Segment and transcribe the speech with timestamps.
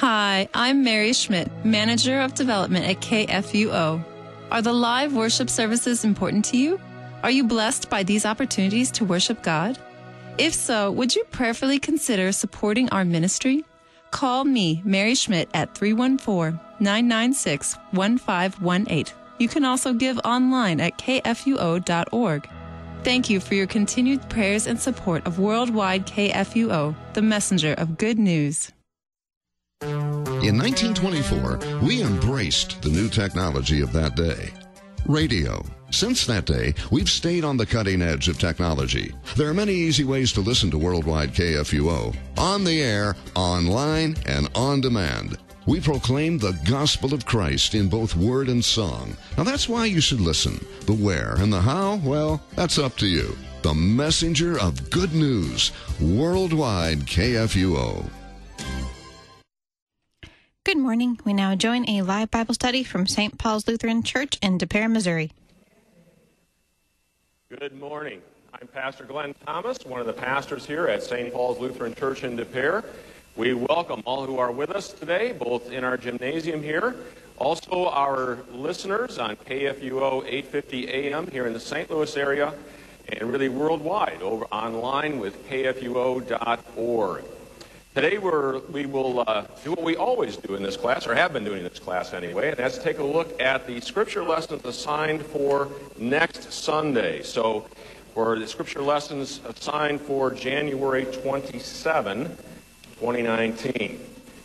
[0.00, 4.02] Hi, I'm Mary Schmidt, Manager of Development at KFUO.
[4.50, 6.80] Are the live worship services important to you?
[7.22, 9.78] Are you blessed by these opportunities to worship God?
[10.38, 13.62] If so, would you prayerfully consider supporting our ministry?
[14.10, 19.14] Call me, Mary Schmidt, at 314 996 1518.
[19.38, 22.48] You can also give online at kfuo.org.
[23.04, 28.18] Thank you for your continued prayers and support of Worldwide KFUO, the messenger of good
[28.18, 28.72] news.
[29.82, 34.52] In 1924, we embraced the new technology of that day
[35.06, 35.64] radio.
[35.90, 39.14] Since that day, we've stayed on the cutting edge of technology.
[39.36, 44.50] There are many easy ways to listen to Worldwide KFUO on the air, online, and
[44.54, 45.38] on demand.
[45.66, 49.16] We proclaim the gospel of Christ in both word and song.
[49.38, 50.62] Now that's why you should listen.
[50.84, 53.36] The where and the how, well, that's up to you.
[53.62, 58.10] The messenger of good news, Worldwide KFUO.
[60.62, 61.18] Good morning.
[61.24, 63.38] We now join a live Bible study from St.
[63.38, 65.32] Paul's Lutheran Church in Des Peres, Missouri.
[67.48, 68.20] Good morning.
[68.52, 71.32] I'm Pastor Glenn Thomas, one of the pastors here at St.
[71.32, 72.84] Paul's Lutheran Church in Des Peres.
[73.36, 76.94] We welcome all who are with us today, both in our gymnasium here,
[77.38, 81.90] also our listeners on KFUO 850 AM here in the St.
[81.90, 82.52] Louis area,
[83.08, 87.24] and really worldwide over online with kfuo.org.
[87.92, 91.42] Today we will uh, do what we always do in this class, or have been
[91.42, 95.26] doing in this class anyway, and that's take a look at the scripture lessons assigned
[95.26, 95.66] for
[95.98, 97.20] next Sunday.
[97.24, 97.66] So
[98.14, 102.28] for the scripture lessons assigned for January 27,
[103.00, 104.00] 2019.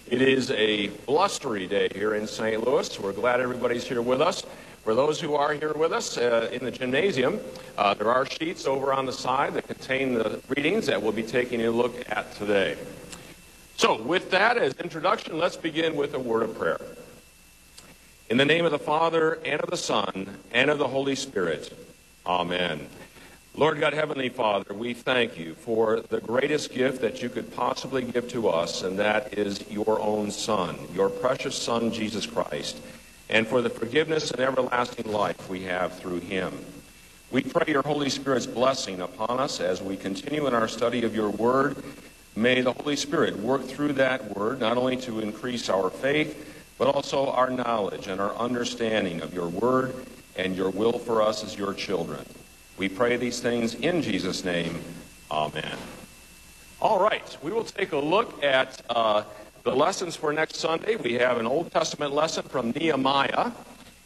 [0.07, 2.65] It is a blustery day here in St.
[2.65, 2.99] Louis.
[2.99, 4.41] We're glad everybody's here with us.
[4.83, 7.39] For those who are here with us uh, in the gymnasium,
[7.77, 11.21] uh, there are sheets over on the side that contain the readings that we'll be
[11.21, 12.75] taking a look at today.
[13.77, 16.79] So, with that as introduction, let's begin with a word of prayer.
[18.29, 21.77] In the name of the Father, and of the Son, and of the Holy Spirit.
[22.25, 22.87] Amen.
[23.53, 28.03] Lord God, Heavenly Father, we thank you for the greatest gift that you could possibly
[28.03, 32.79] give to us, and that is your own Son, your precious Son, Jesus Christ,
[33.29, 36.53] and for the forgiveness and everlasting life we have through him.
[37.29, 41.13] We pray your Holy Spirit's blessing upon us as we continue in our study of
[41.13, 41.75] your word
[42.35, 46.93] May the Holy Spirit work through that word, not only to increase our faith, but
[46.93, 49.93] also our knowledge and our understanding of your word
[50.35, 52.25] and your will for us as your children.
[52.77, 54.81] We pray these things in Jesus' name.
[55.31, 55.77] Amen.
[56.81, 59.23] All right, we will take a look at uh,
[59.63, 60.97] the lessons for next Sunday.
[60.97, 63.51] We have an Old Testament lesson from Nehemiah,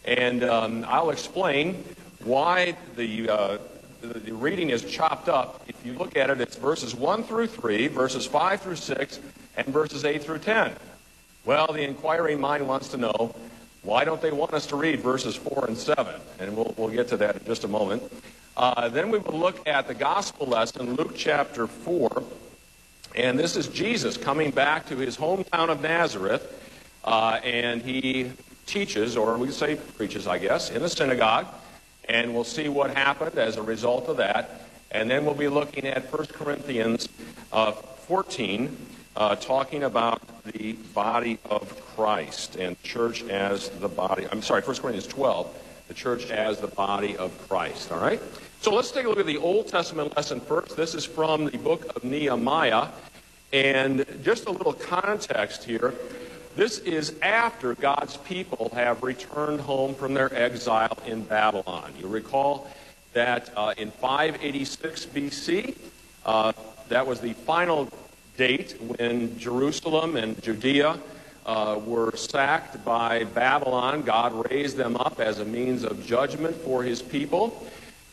[0.06, 1.84] and um, I'll explain
[2.24, 3.58] why the uh,
[4.02, 5.62] the, the reading is chopped up.
[5.68, 9.20] If you look at it, it's verses 1 through 3, verses 5 through 6,
[9.58, 10.74] and verses 8 through 10.
[11.46, 13.36] Well, the inquiring mind wants to know
[13.82, 16.16] why don't they want us to read verses 4 and 7?
[16.40, 18.04] And we'll, we'll get to that in just a moment.
[18.58, 22.24] Uh, then we will look at the gospel lesson, Luke chapter 4.
[23.16, 26.56] And this is Jesus coming back to his hometown of Nazareth.
[27.06, 28.32] Uh, and he
[28.66, 31.48] teaches, or we say preaches, I guess, in the synagogue
[32.10, 34.62] and we'll see what happened as a result of that.
[34.92, 37.08] And then we'll be looking at 1 Corinthians
[37.54, 38.76] uh, 14,
[39.16, 44.26] uh, talking about the body of Christ and church as the body.
[44.32, 47.92] I'm sorry, 1 Corinthians 12, the church as the body of Christ.
[47.92, 48.20] All right?
[48.62, 50.76] So let's take a look at the Old Testament lesson first.
[50.76, 52.88] This is from the book of Nehemiah.
[53.54, 55.94] And just a little context here.
[56.60, 61.94] This is after God's people have returned home from their exile in Babylon.
[61.98, 62.70] You recall
[63.14, 65.78] that uh, in 586 BC,
[66.26, 66.52] uh,
[66.90, 67.88] that was the final
[68.36, 71.00] date when Jerusalem and Judea
[71.46, 74.02] uh, were sacked by Babylon.
[74.02, 77.66] God raised them up as a means of judgment for his people.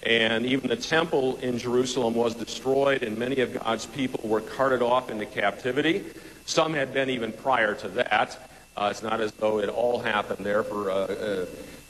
[0.04, 4.82] And even the temple in Jerusalem was destroyed, and many of God's people were carted
[4.82, 6.04] off into captivity.
[6.46, 8.50] Some had been even prior to that.
[8.76, 10.62] Uh, it's not as though it all happened there.
[10.62, 11.46] For uh, uh,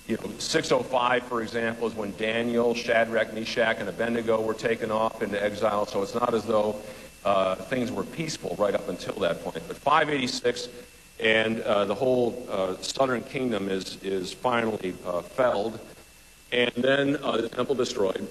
[0.06, 5.22] you know, 605, for example, is when Daniel, Shadrach, Meshach, and Abednego were taken off
[5.22, 5.84] into exile.
[5.84, 6.76] So it's not as though
[7.24, 9.62] uh, things were peaceful right up until that point.
[9.68, 10.68] But 586,
[11.20, 14.92] and uh, the whole uh, southern kingdom is is finally
[15.34, 15.78] felled,
[16.52, 18.26] and then the temple destroyed.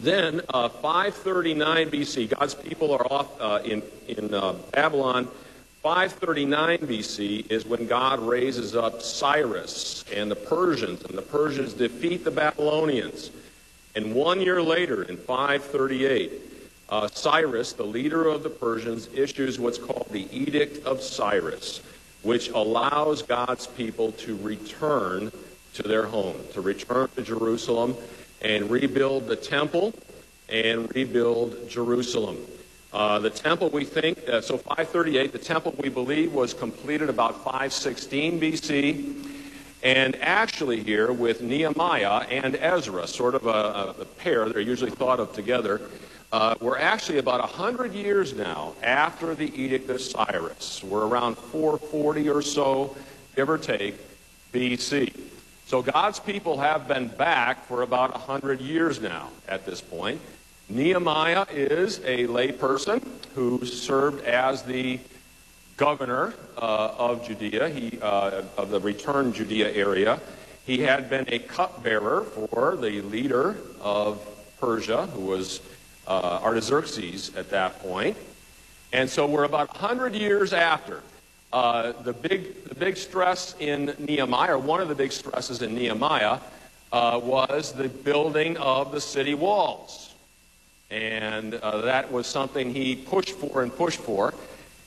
[0.00, 5.28] Then, uh, 539 BC, God's people are off uh, in, in uh, Babylon.
[5.82, 12.24] 539 BC is when God raises up Cyrus and the Persians, and the Persians defeat
[12.24, 13.30] the Babylonians.
[13.94, 16.32] And one year later, in 538,
[16.88, 21.80] uh, Cyrus, the leader of the Persians, issues what's called the Edict of Cyrus.
[22.26, 25.30] which allows God's people to return
[25.74, 27.94] to their home, to return to Jerusalem
[28.46, 29.92] and rebuild the temple
[30.48, 32.38] and rebuild Jerusalem.
[32.92, 37.42] Uh, the temple, we think, uh, so 538, the temple we believe was completed about
[37.42, 39.32] 516 BC.
[39.82, 45.18] And actually, here with Nehemiah and Ezra, sort of a, a pair, they're usually thought
[45.18, 45.80] of together,
[46.32, 50.84] uh, we're actually about 100 years now after the Edict of Cyrus.
[50.84, 52.96] We're around 440 or so,
[53.34, 53.96] give or take,
[54.52, 55.35] BC.
[55.66, 60.20] So God's people have been back for about 100 years now at this point.
[60.68, 63.04] Nehemiah is a layperson
[63.34, 65.00] who served as the
[65.76, 70.20] governor uh, of Judea, he, uh, of the returned Judea area.
[70.64, 74.24] He had been a cupbearer for the leader of
[74.60, 75.60] Persia, who was
[76.06, 78.16] uh, Artaxerxes at that point.
[78.92, 81.02] And so we're about 100 years after.
[81.52, 85.74] Uh, the, big, the big stress in Nehemiah, or one of the big stresses in
[85.74, 86.40] Nehemiah,
[86.92, 90.14] uh, was the building of the city walls.
[90.90, 94.34] And uh, that was something he pushed for and pushed for.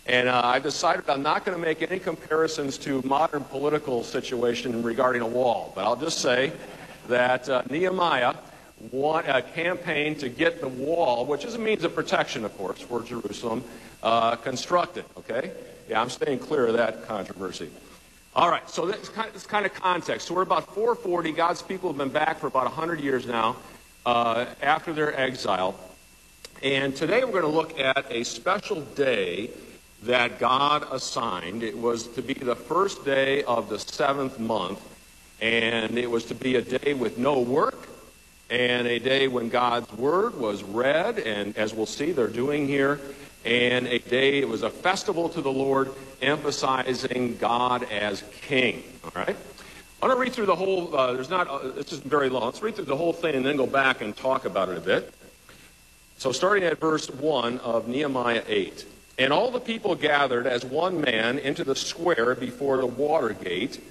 [0.06, 4.83] And uh, I decided I'm not going to make any comparisons to modern political situation
[4.83, 5.71] regarding a wall.
[5.75, 6.51] But I'll just say
[7.07, 8.33] that uh, Nehemiah
[8.91, 12.80] won a campaign to get the wall, which is a means of protection, of course,
[12.80, 13.63] for Jerusalem,
[14.42, 15.06] constructed.
[15.18, 15.51] Okay?
[15.89, 17.71] Yeah, I'm staying clear of that controversy.
[18.35, 20.27] All right, so that's kind, of, that's kind of context.
[20.27, 21.31] So we're about 440.
[21.31, 23.55] God's people have been back for about 100 years now
[24.05, 25.73] uh, after their exile.
[26.61, 29.49] And today we're going to look at a special day
[30.03, 31.63] that God assigned.
[31.63, 34.79] It was to be the first day of the seventh month,
[35.41, 37.89] and it was to be a day with no work,
[38.51, 42.99] and a day when God's word was read, and as we'll see, they're doing here,
[43.45, 45.91] and a day, it was a festival to the Lord,
[46.21, 48.83] emphasizing God as king.
[49.03, 49.35] All right?
[50.01, 52.45] I want to read through the whole, uh, there's not, uh, this isn't very long.
[52.45, 54.81] Let's read through the whole thing and then go back and talk about it a
[54.81, 55.13] bit.
[56.17, 58.85] So, starting at verse 1 of Nehemiah 8.
[59.17, 63.81] And all the people gathered as one man into the square before the water gate,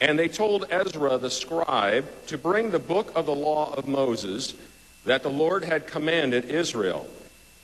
[0.00, 4.54] and they told Ezra the scribe to bring the book of the law of Moses
[5.06, 7.08] that the Lord had commanded Israel.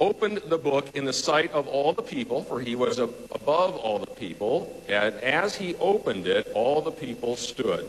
[0.00, 3.98] opened the book in the sight of all the people, for he was above all
[3.98, 4.82] the people.
[4.88, 7.88] And as he opened it, all the people stood.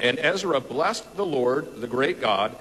[0.00, 2.56] And Ezra blessed the Lord, the great God,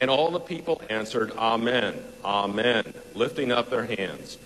[0.00, 4.38] and all the people answered, Amen, Amen, lifting up their hands.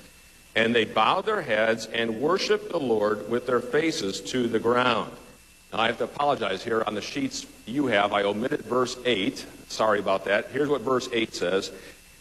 [0.55, 5.13] And they bowed their heads and worshiped the Lord with their faces to the ground.
[5.73, 8.13] Now, I have to apologize here on the sheets you have.
[8.13, 9.47] I omitted verse 8.
[9.69, 10.51] Sorry about that.
[10.51, 11.73] Here's what verse 8 says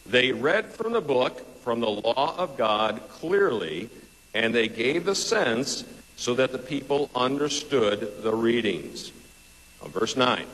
[0.05, 3.89] They read from the book, from the law of God, clearly,
[4.33, 5.83] and they gave the sense
[6.15, 9.11] so that the people understood the readings.
[9.85, 10.45] Verse 9.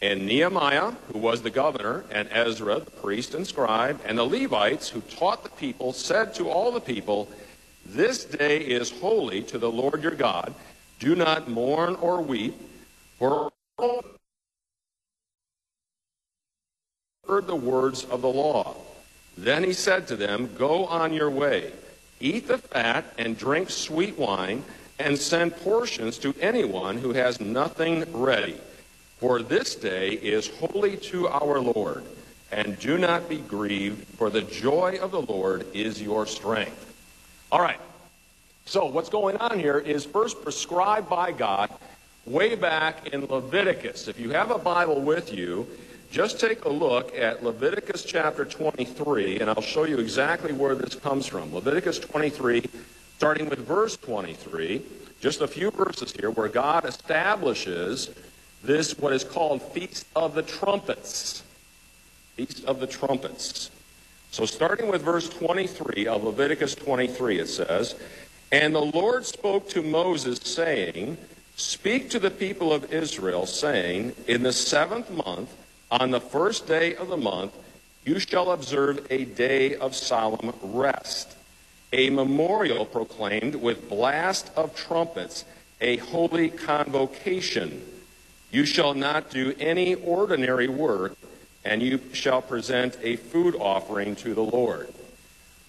[0.00, 4.88] And Nehemiah, who was the governor, and Ezra, the priest and scribe, and the Levites,
[4.88, 7.28] who taught the people, said to all the people,
[7.86, 10.54] This day is holy to the Lord your God.
[10.98, 12.54] Do not mourn or weep,
[13.18, 13.52] for
[17.28, 18.74] heard the words of the law.
[19.36, 21.72] Then he said to them, Go on your way,
[22.20, 24.64] eat the fat, and drink sweet wine,
[24.98, 28.58] and send portions to anyone who has nothing ready
[29.22, 32.02] for this day is holy to our Lord,
[32.50, 36.92] and do not be grieved, for the joy of the Lord is your strength.
[37.52, 37.78] All right.
[38.64, 41.70] So, what's going on here is first prescribed by God
[42.26, 44.08] way back in Leviticus.
[44.08, 45.68] If you have a Bible with you,
[46.12, 50.94] just take a look at Leviticus chapter 23, and I'll show you exactly where this
[50.94, 51.54] comes from.
[51.54, 52.62] Leviticus 23,
[53.16, 54.82] starting with verse 23,
[55.22, 58.10] just a few verses here where God establishes
[58.62, 61.42] this, what is called Feast of the Trumpets.
[62.36, 63.70] Feast of the Trumpets.
[64.32, 67.94] So, starting with verse 23 of Leviticus 23, it says,
[68.52, 71.16] And the Lord spoke to Moses, saying,
[71.56, 75.54] Speak to the people of Israel, saying, In the seventh month,
[75.92, 77.52] on the first day of the month,
[78.04, 81.36] you shall observe a day of solemn rest,
[81.92, 85.44] a memorial proclaimed with blast of trumpets
[85.82, 87.82] a holy convocation.
[88.50, 91.16] You shall not do any ordinary work,
[91.64, 94.88] and you shall present a food offering to the Lord.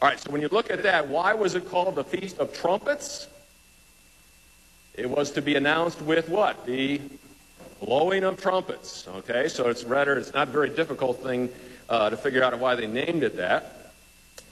[0.01, 2.53] All right, so when you look at that, why was it called the Feast of
[2.53, 3.27] Trumpets?
[4.93, 6.65] It was to be announced with what?
[6.65, 7.01] The
[7.85, 9.07] blowing of trumpets.
[9.07, 11.49] Okay, so it's rather, it's not a very difficult thing
[11.89, 13.91] uh, to figure out why they named it that.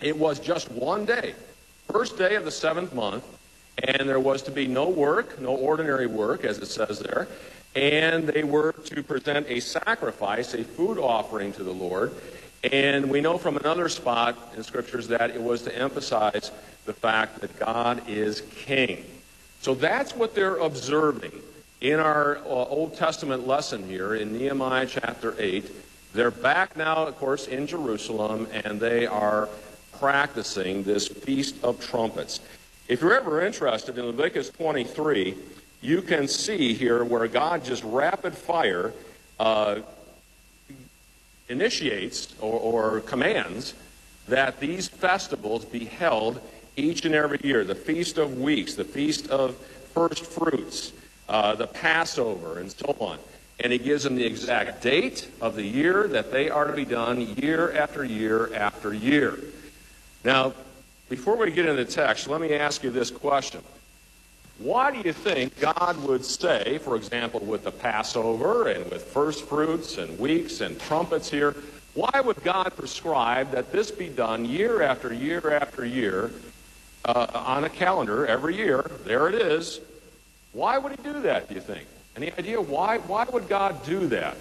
[0.02, 1.34] It was just one day,
[1.92, 3.24] first day of the seventh month,
[3.84, 7.28] and there was to be no work, no ordinary work, as it says there,
[7.76, 12.12] and they were to present a sacrifice, a food offering to the Lord.
[12.64, 16.52] And we know from another spot in scriptures that it was to emphasize
[16.86, 19.06] the fact that God is king.
[19.62, 21.32] So that's what they're observing
[21.82, 25.70] in our uh, Old Testament lesson here in Nehemiah chapter 8.
[26.14, 29.50] They're back now, of course, in Jerusalem, and they are
[29.98, 32.40] practicing this Feast of Trumpets.
[32.88, 35.36] If you're ever interested in Leviticus 23,
[35.82, 38.94] you can see here where God just rapid fire
[39.40, 39.80] uh,
[41.50, 43.74] initiates or, or commands
[44.28, 46.40] that these festivals be held
[46.76, 49.56] each and every year the Feast of Weeks, the Feast of
[49.94, 50.94] First Fruits,
[51.32, 53.18] uh, the Passover, and so on.
[53.62, 56.84] And he gives them the exact date of the year that they are to be
[56.84, 59.40] done year after year after year.
[60.26, 60.54] Now,
[61.10, 63.62] before we get into the text, let me ask you this question.
[64.60, 69.46] Why do you think God would say, for example, with the Passover and with first
[69.46, 71.56] fruits and weeks and trumpets here,
[71.94, 76.32] why would God prescribe that this be done year after year after year
[77.06, 78.92] uh, on a calendar every year?
[79.06, 79.80] There it is.
[80.54, 81.88] Why would he do that, do you think?
[82.16, 82.98] Any idea why?
[82.98, 84.36] Why would God do that?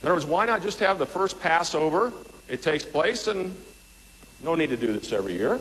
[0.00, 2.12] In other words, why not just have the first Passover?
[2.48, 3.56] It takes place, and
[4.42, 5.60] no need to do this every year.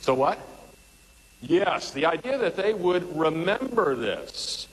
[0.00, 0.38] So what?
[1.40, 4.68] Yes, the idea that they would remember this.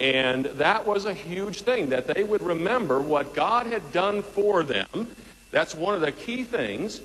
[0.00, 4.62] And that was a huge thing, that they would remember what God had done for
[4.62, 5.08] them.
[5.50, 7.00] That's one of the key things.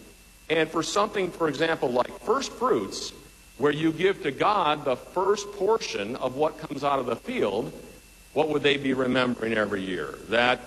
[0.50, 3.14] And for something, for example, like first fruits,
[3.58, 7.72] where you give to God the first portion of what comes out of the field,
[8.34, 10.16] what would they be remembering every year?
[10.30, 10.60] That,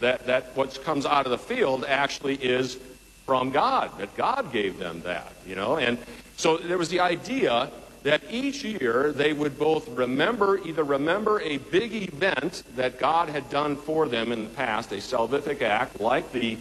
[0.00, 2.78] that, that what comes out of the field actually is
[3.24, 5.78] from God, that God gave them that, you know?
[5.78, 5.98] And
[6.36, 7.70] so there was the idea
[8.02, 13.50] that each year they would both remember, either remember a big event that God had
[13.50, 16.56] done for them in the past, a salvific act like the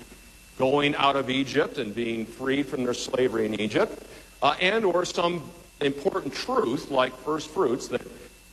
[0.58, 4.02] going out of Egypt and being freed from their slavery in Egypt,
[4.42, 5.44] uh, and or some
[5.82, 8.02] important truth like first fruits that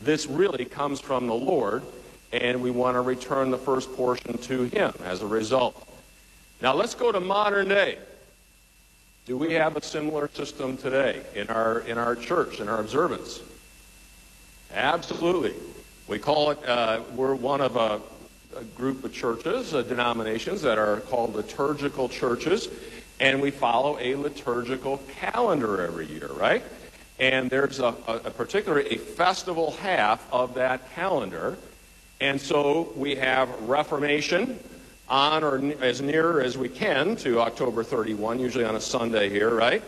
[0.01, 1.83] this really comes from the Lord,
[2.33, 5.89] and we want to return the first portion to Him as a result.
[6.61, 7.99] Now let's go to modern day.
[9.25, 13.41] Do we have a similar system today in our in our church in our observance?
[14.75, 15.55] Absolutely.
[16.09, 16.59] We call it.
[16.67, 18.01] Uh, we're one of a,
[18.57, 22.69] a group of churches, uh, denominations that are called liturgical churches,
[23.21, 26.65] and we follow a liturgical calendar every year, right?
[27.23, 31.57] And there's a, a, a particular a festival half of that calendar.
[32.21, 34.59] And so we have Reformation
[35.09, 39.55] on or as near as we can to October 31, usually on a Sunday here,
[39.55, 39.85] right?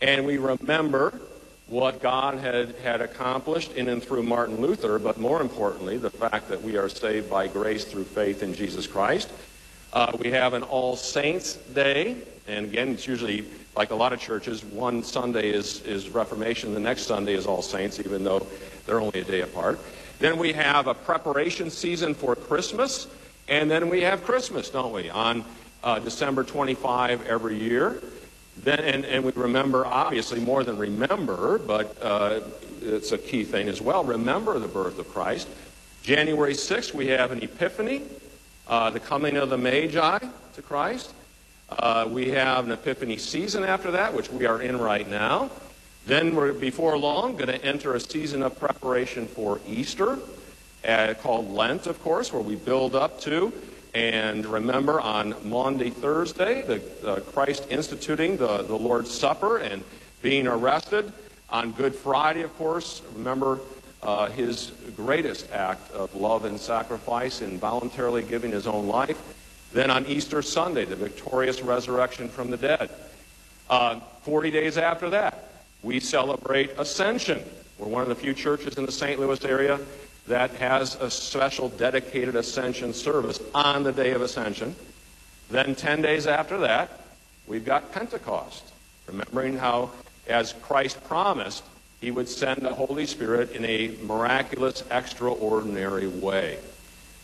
[0.00, 1.20] And we remember
[1.66, 6.48] what God had, had accomplished in and through Martin Luther, but more importantly, the fact
[6.50, 9.28] that we are saved by grace through faith in Jesus Christ.
[9.92, 12.16] Uh, we have an All Saints Day,
[12.46, 13.44] and again, it's usually
[13.76, 17.60] like a lot of churches, one Sunday is, is Reformation, the next Sunday is All
[17.60, 18.46] Saints, even though
[18.86, 19.78] they're only a day apart.
[20.18, 23.06] Then we have a preparation season for Christmas,
[23.48, 25.44] and then we have Christmas, don't we, on
[25.84, 28.02] uh, December 25 every year.
[28.62, 32.40] Then, and, and we remember, obviously, more than remember, but uh,
[32.80, 35.48] it's a key thing as well, remember the birth of Christ.
[36.02, 38.02] January 6th, we have an Epiphany,
[38.68, 40.18] uh, the coming of the Magi
[40.54, 41.12] to Christ.
[41.68, 45.50] Uh, we have an Epiphany season after that, which we are in right now.
[46.06, 50.18] Then we're, before long, going to enter a season of preparation for Easter,
[50.86, 53.52] uh, called Lent, of course, where we build up to
[53.96, 59.82] and remember on Maundy, Thursday, the, Christ instituting the, the Lord's Supper and
[60.20, 61.12] being arrested.
[61.48, 63.58] On Good Friday, of course, remember
[64.02, 69.35] uh, his greatest act of love and sacrifice in voluntarily giving his own life.
[69.76, 72.88] Then on Easter Sunday, the victorious resurrection from the dead.
[73.68, 75.52] Uh, 40 days after that,
[75.82, 77.42] we celebrate Ascension.
[77.76, 79.20] We're one of the few churches in the St.
[79.20, 79.78] Louis area
[80.28, 84.74] that has a special dedicated Ascension service on the day of Ascension.
[85.50, 87.02] Then 10 days after that,
[87.46, 88.72] we've got Pentecost,
[89.06, 89.90] remembering how,
[90.26, 91.62] as Christ promised,
[92.00, 96.60] he would send the Holy Spirit in a miraculous, extraordinary way.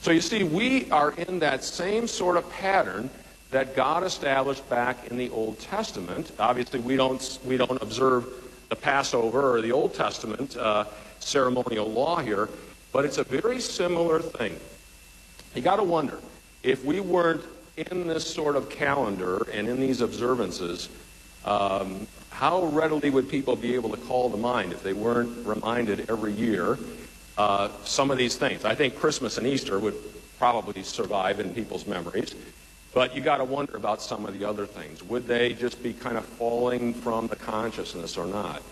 [0.02, 3.08] So you see, we are in that same sort of pattern
[3.52, 6.32] that God established back in the Old Testament.
[6.40, 8.26] Obviously, we don't, we don't observe
[8.68, 10.86] the Passover or the Old Testament uh,
[11.20, 12.48] ceremonial law here,
[12.90, 14.58] but it's a very similar thing.
[15.54, 16.18] You got to wonder
[16.64, 17.44] if we weren't
[17.76, 20.88] in this sort of calendar and in these observances,
[21.44, 26.10] um, how readily would people be able to call to mind if they weren't reminded
[26.10, 26.76] every year
[27.38, 28.64] uh, some of these things?
[28.64, 29.94] I think Christmas and Easter would
[30.38, 32.34] probably survive in people's memories.
[32.94, 35.02] But you got to wonder about some of the other things.
[35.04, 38.62] Would they just be kind of falling from the consciousness or not?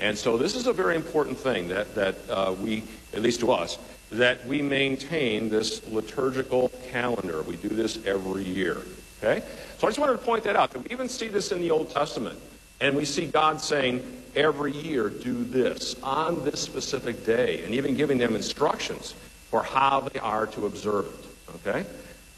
[0.00, 3.52] And so this is a very important thing that, that uh, we, at least to
[3.52, 3.78] us,
[4.10, 7.42] that we maintain this liturgical calendar.
[7.42, 8.78] We do this every year.
[9.22, 9.44] Okay?
[9.78, 11.70] So I just wanted to point that out, that we even see this in the
[11.70, 12.38] Old Testament.
[12.80, 14.02] And we see God saying,
[14.36, 19.14] every year do this on this specific day, and even giving them instructions
[19.50, 21.58] for how they are to observe it.
[21.68, 21.86] Okay?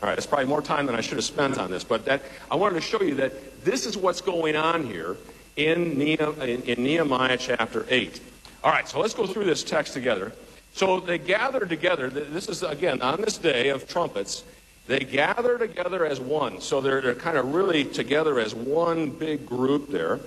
[0.03, 2.23] All right, it's probably more time than I should have spent on this, but that
[2.51, 5.17] I wanted to show you that this is what's going on here
[5.57, 8.21] in Nehemiah chapter 8.
[8.65, 10.33] All right, so let's go through this text together.
[10.73, 12.09] So they gather together.
[12.09, 14.43] This is, again, on this day of trumpets,
[14.87, 16.61] they gather together as one.
[16.61, 20.19] So they're, they're kind of really together as one big group there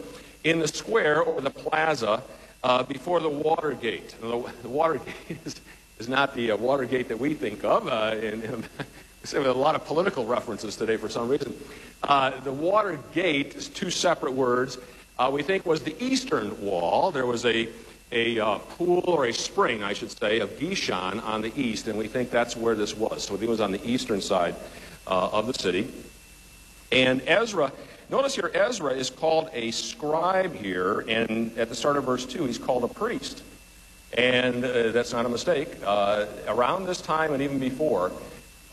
[0.45, 2.23] in the square or the plaza
[2.63, 4.15] uh, before the Watergate.
[4.21, 5.59] The, the Watergate is,
[5.99, 7.87] is not the uh, Watergate that we think of.
[7.87, 8.63] Uh, in,
[9.33, 11.53] a lot of political references today for some reason.
[12.03, 14.77] Uh, the Watergate is two separate words.
[15.17, 17.09] Uh, we think was the eastern wall.
[17.09, 17.67] There was a,
[18.11, 21.97] a uh, pool or a spring, I should say, of Gihon on the east, and
[21.97, 23.23] we think that's where this was.
[23.23, 24.55] So it was on the eastern side
[25.07, 25.91] uh, of the city.
[26.91, 27.71] And Ezra,
[28.09, 32.45] notice here, Ezra is called a scribe here, and at the start of verse 2,
[32.45, 33.43] he's called a priest.
[34.17, 35.69] And uh, that's not a mistake.
[35.85, 38.11] Uh, around this time and even before,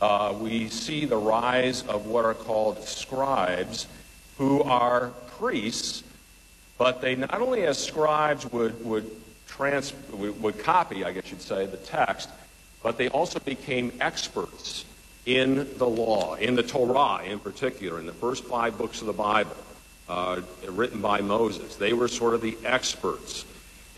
[0.01, 3.87] uh, we see the rise of what are called scribes,
[4.39, 6.05] who are priests,
[6.79, 9.11] but they not only as scribes would, would,
[9.47, 12.29] trans, would, would copy, I guess you'd say, the text,
[12.83, 14.85] but they also became experts
[15.27, 19.13] in the law, in the Torah in particular, in the first five books of the
[19.13, 19.57] Bible,
[20.09, 21.77] uh, written by Moses.
[21.77, 23.45] They were sort of the experts.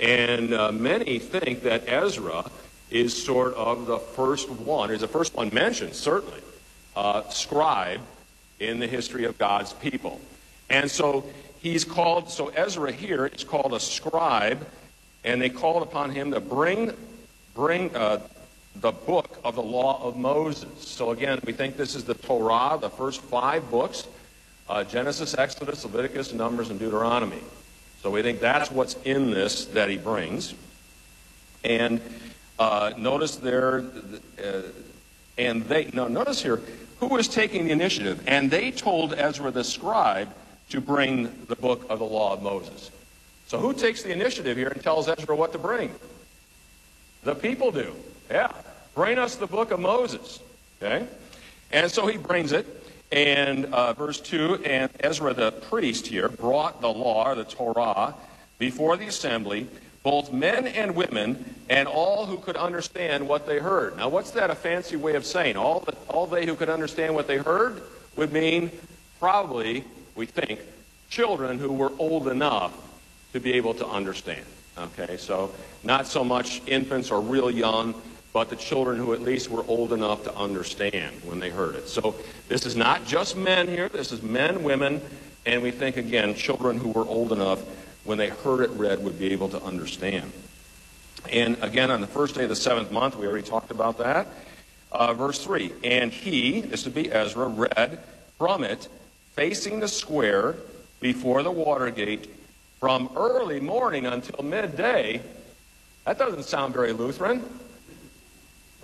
[0.00, 2.50] And uh, many think that Ezra
[2.90, 6.40] is sort of the first one, is the first one mentioned, certainly,
[6.94, 8.00] uh, scribe
[8.60, 10.20] in the history of God's people.
[10.68, 11.24] And so
[11.60, 14.66] he's called, so Ezra here is called a scribe,
[15.24, 16.92] and they called upon him to bring,
[17.54, 18.20] bring uh,
[18.76, 20.86] the book of the law of Moses.
[20.86, 24.06] So again, we think this is the Torah, the first five books
[24.68, 27.42] uh, Genesis, Exodus, Leviticus, Numbers, and Deuteronomy.
[28.02, 30.54] So we think that's what's in this that he brings.
[31.64, 32.00] And
[32.58, 33.84] uh, notice there,
[34.42, 34.62] uh,
[35.38, 36.60] and they, no, notice here,
[37.00, 38.22] who was taking the initiative?
[38.26, 40.28] And they told Ezra the scribe
[40.70, 42.90] to bring the book of the law of Moses.
[43.46, 45.94] So who takes the initiative here and tells Ezra what to bring?
[47.24, 47.94] The people do.
[48.30, 48.52] Yeah.
[48.94, 50.40] Bring us the book of Moses.
[50.82, 51.06] Okay?
[51.72, 52.66] And so he brings it.
[53.12, 58.14] And uh, verse 2 And Ezra the priest here brought the law, the Torah,
[58.58, 59.68] before the assembly
[60.04, 63.96] both men and women, and all who could understand what they heard.
[63.96, 65.56] Now, what's that a fancy way of saying?
[65.56, 67.82] All, the, all they who could understand what they heard
[68.14, 68.70] would mean
[69.18, 69.82] probably,
[70.14, 70.60] we think,
[71.08, 72.74] children who were old enough
[73.32, 74.44] to be able to understand.
[74.76, 77.94] Okay, so not so much infants or real young,
[78.34, 81.88] but the children who at least were old enough to understand when they heard it.
[81.88, 82.16] So
[82.48, 85.00] this is not just men here, this is men, women,
[85.46, 87.62] and we think again, children who were old enough
[88.02, 90.32] when they heard it read, would be able to understand.
[91.30, 94.26] And again, on the first day of the seventh month, we already talked about that.
[94.90, 98.00] Uh, verse 3 And he, this would be Ezra, read
[98.36, 98.88] from it,
[99.34, 100.56] facing the square
[101.00, 102.28] before the water gate,
[102.80, 105.22] from early morning until midday.
[106.04, 107.44] That doesn't sound very Lutheran.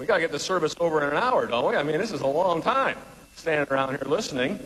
[0.00, 1.76] We got to get the service over in an hour, don't we?
[1.76, 2.96] I mean, this is a long time
[3.36, 4.58] standing around here listening.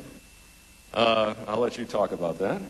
[0.94, 2.62] Uh, I'll let you talk about that.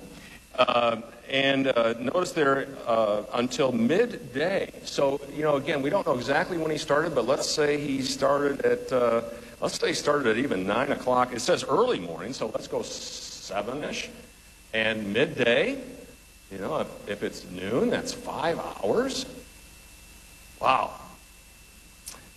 [0.58, 4.72] Uh, and uh, notice there uh, until midday.
[4.84, 8.00] So, you know, again, we don't know exactly when he started, but let's say he
[8.00, 9.20] started at, uh,
[9.60, 11.34] let's say he started at even 9 o'clock.
[11.34, 14.08] It says early morning, so let's go 7 ish.
[14.72, 15.76] And midday,
[16.50, 19.26] you know, if, if it's noon, that's five hours.
[20.62, 20.94] Wow.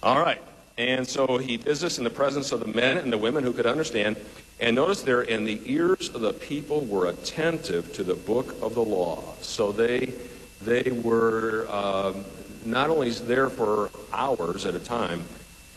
[0.04, 0.42] All right.
[0.78, 3.52] And so he did this in the presence of the men and the women who
[3.52, 4.16] could understand.
[4.60, 8.76] And notice there, and the ears of the people were attentive to the book of
[8.76, 9.34] the law.
[9.42, 10.14] So they
[10.62, 12.26] they were um,
[12.66, 15.24] not only there for hours at a time,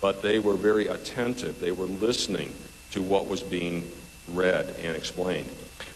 [0.01, 1.61] but they were very attentive.
[1.61, 2.55] They were listening
[2.93, 3.91] to what was being
[4.29, 5.49] read and explained.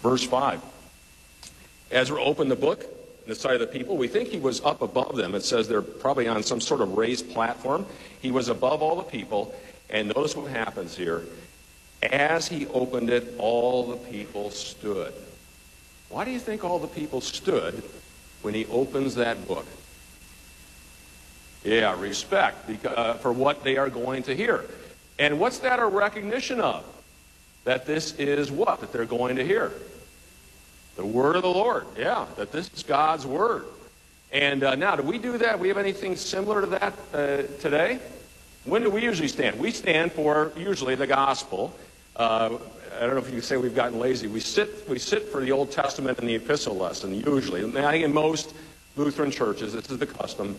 [0.03, 0.61] Verse 5
[1.91, 2.85] Ezra opened the book
[3.27, 3.97] the sight of the people.
[3.97, 5.35] We think he was up above them.
[5.35, 7.87] It says they're probably on some sort of raised platform.
[8.21, 9.55] He was above all the people.
[9.91, 11.25] And notice what happens here.
[12.03, 15.13] As he opened it, all the people stood.
[16.11, 17.83] Why do you think all the people stood
[18.43, 19.67] when he opens that book?
[21.65, 24.67] Yeah, respect uh, for what they are going to hear.
[25.19, 26.85] And what's that a recognition of?
[27.65, 28.81] That this is what?
[28.81, 29.73] That they're going to hear.
[30.97, 31.87] The word of the Lord.
[31.99, 33.65] Yeah, that this is God's word.
[34.33, 35.59] And uh, now, do we do that?
[35.59, 38.01] We have anything similar to that uh, today?
[38.65, 39.59] When do we usually stand?
[39.59, 41.75] We stand for usually the gospel.
[42.17, 42.59] Uh,
[42.97, 44.27] I don't know if you can say we've gotten lazy.
[44.27, 47.63] We sit, we sit for the Old Testament and the epistle lesson, usually.
[47.63, 48.55] And I think in most
[48.97, 50.59] Lutheran churches, this is the custom.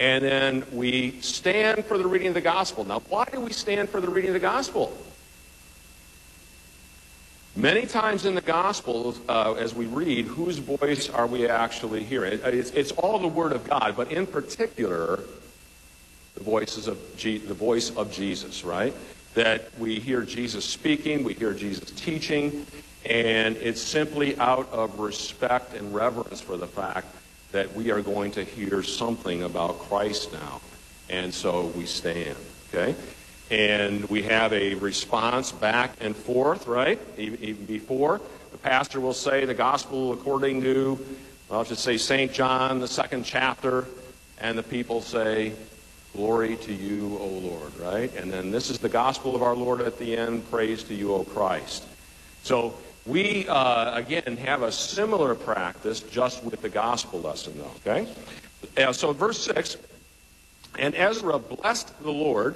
[0.00, 2.84] And then we stand for the reading of the gospel.
[2.84, 4.96] Now, why do we stand for the reading of the gospel?
[7.56, 12.40] Many times in the Gospels, uh, as we read, whose voice are we actually hearing?
[12.42, 15.20] It's, it's, all the Word of God, but in particular,
[16.34, 18.92] the voices of the voice of Jesus, right?
[19.34, 22.66] That we hear Jesus speaking, we hear Jesus teaching,
[23.06, 27.06] and it's simply out of respect and reverence for the fact
[27.52, 30.60] that we are going to hear something about Christ now,
[31.08, 32.36] and so we stand.
[32.72, 32.96] Okay
[33.50, 36.98] and we have a response back and forth, right?
[37.18, 38.20] Even before,
[38.52, 40.98] the pastor will say the gospel according to,
[41.48, 42.32] well, I'll just say St.
[42.32, 43.86] John, the second chapter,
[44.38, 45.52] and the people say,
[46.14, 48.14] Glory to you, O Lord, right?
[48.14, 51.12] And then this is the gospel of our Lord at the end, praise to you,
[51.12, 51.82] O Christ.
[52.44, 58.08] So we, uh, again, have a similar practice just with the gospel lesson, though, okay?
[58.76, 59.76] Uh, so verse 6,
[60.78, 62.54] and Ezra blessed the Lord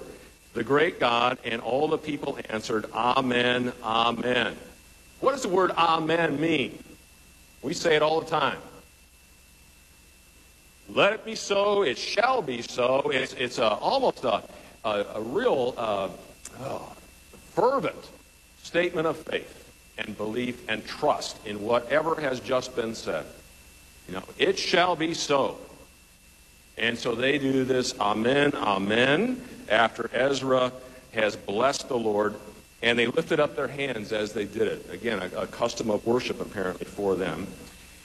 [0.54, 4.56] the great God, and all the people answered, Amen, Amen.
[5.20, 6.82] What does the word Amen mean?
[7.62, 8.58] We say it all the time.
[10.88, 13.10] Let it be so, it shall be so.
[13.12, 14.42] It's, it's a, almost a,
[14.84, 16.08] a, a real uh,
[16.60, 16.92] oh,
[17.52, 18.10] fervent
[18.62, 23.26] statement of faith and belief and trust in whatever has just been said.
[24.06, 25.58] You know, it shall be so.
[26.78, 30.72] And so they do this Amen, Amen after Ezra
[31.12, 32.34] has blessed the Lord,
[32.82, 34.90] and they lifted up their hands as they did it.
[34.90, 37.46] Again, a, a custom of worship apparently for them.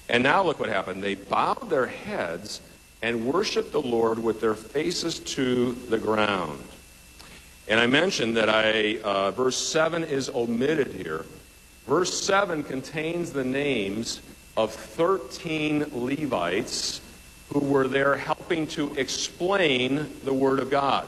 [0.09, 1.03] And now look what happened.
[1.03, 2.61] They bowed their heads
[3.01, 6.63] and worshiped the Lord with their faces to the ground.
[7.67, 11.25] And I mentioned that I, uh, verse 7 is omitted here.
[11.87, 14.21] Verse 7 contains the names
[14.55, 17.01] of 13 Levites
[17.51, 21.07] who were there helping to explain the Word of God.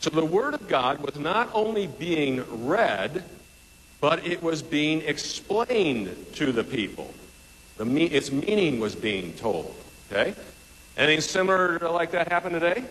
[0.00, 3.22] So the Word of God was not only being read,
[4.00, 7.12] but it was being explained to the people.
[7.76, 9.74] The me- its meaning was being told.
[10.10, 10.34] Okay?
[10.96, 12.82] Anything similar like that happen today?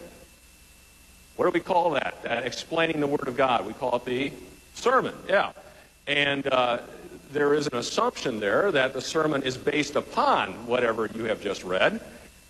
[1.35, 2.21] What do we call that?
[2.21, 3.65] That explaining the Word of God.
[3.65, 4.31] We call it the
[4.75, 5.15] sermon.
[5.27, 5.53] Yeah.
[6.05, 6.77] And uh,
[7.31, 11.63] there is an assumption there that the sermon is based upon whatever you have just
[11.63, 12.01] read.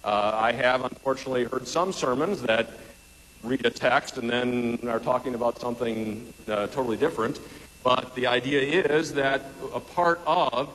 [0.03, 2.69] Uh, I have unfortunately heard some sermons that
[3.43, 7.39] read a text and then are talking about something uh, totally different.
[7.83, 9.41] But the idea is that
[9.73, 10.69] a part of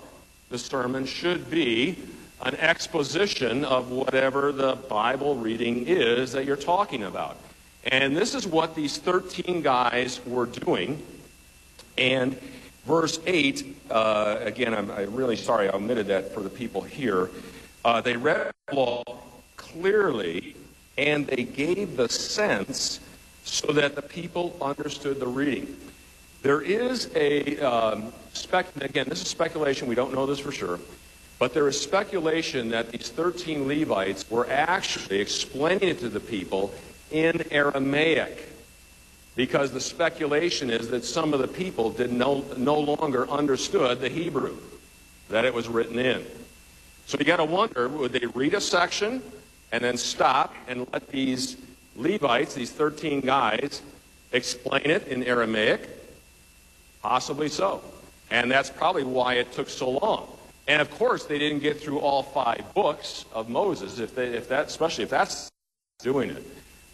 [0.51, 1.99] the sermon should be
[2.43, 7.37] an exposition of whatever the Bible reading is that you're talking about.
[7.85, 11.03] And this is what these 13 guys were doing.
[11.99, 12.39] And
[12.87, 17.31] verse 8, uh, again, I'm, I'm, really sorry I omitted that for the people here.
[17.85, 19.03] Uh, they read the law
[19.57, 20.57] clearly
[20.97, 23.01] and they gave the sense
[23.45, 25.77] so that the people understood the reading.
[26.43, 30.79] There is a, um, spec, again, this is speculation, we don't know this for sure,
[31.39, 36.73] but there is speculation that these 13 Levites were actually explaining it to the people
[37.11, 38.49] in Aramaic
[39.37, 44.09] because the speculation is that some of the people did no, no longer understood the
[44.09, 44.57] Hebrew
[45.29, 46.25] that it was written in.
[47.07, 49.23] So you got to wonder, would they read a section
[49.75, 51.57] and then stop and let these
[51.97, 53.83] Levites, these 13 guys,
[54.31, 55.89] explain it in Aramaic?
[57.03, 57.83] Possibly so.
[58.31, 60.29] And that's probably why it took so long.
[60.69, 64.49] And of course, they didn't get through all five books of Moses, if, they, if
[64.49, 65.51] that, especially if that's
[65.99, 66.45] doing it.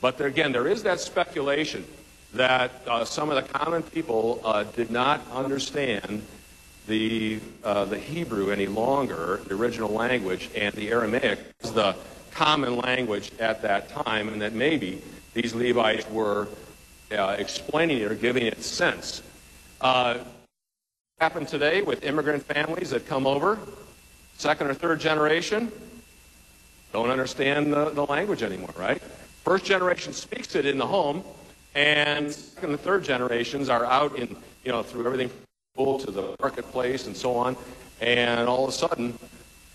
[0.00, 1.84] But there, again, there is that speculation
[2.32, 6.22] that uh, some of the common people uh, did not understand
[6.86, 11.38] the, uh, the Hebrew any longer, the original language, and the Aramaic
[11.74, 11.94] the
[12.40, 15.02] common language at that time, and that maybe
[15.34, 16.48] these Levites were
[17.12, 19.22] uh, explaining it or giving it sense.
[19.82, 20.16] Uh,
[21.18, 23.58] happen today with immigrant families that come over,
[24.38, 25.70] second or third generation,
[26.94, 29.02] don't understand the, the language anymore, right?
[29.44, 31.22] First generation speaks it in the home,
[31.74, 35.30] and second and third generations are out in, you know, through everything
[35.76, 37.54] to the marketplace and so on,
[38.00, 39.18] and all of a sudden,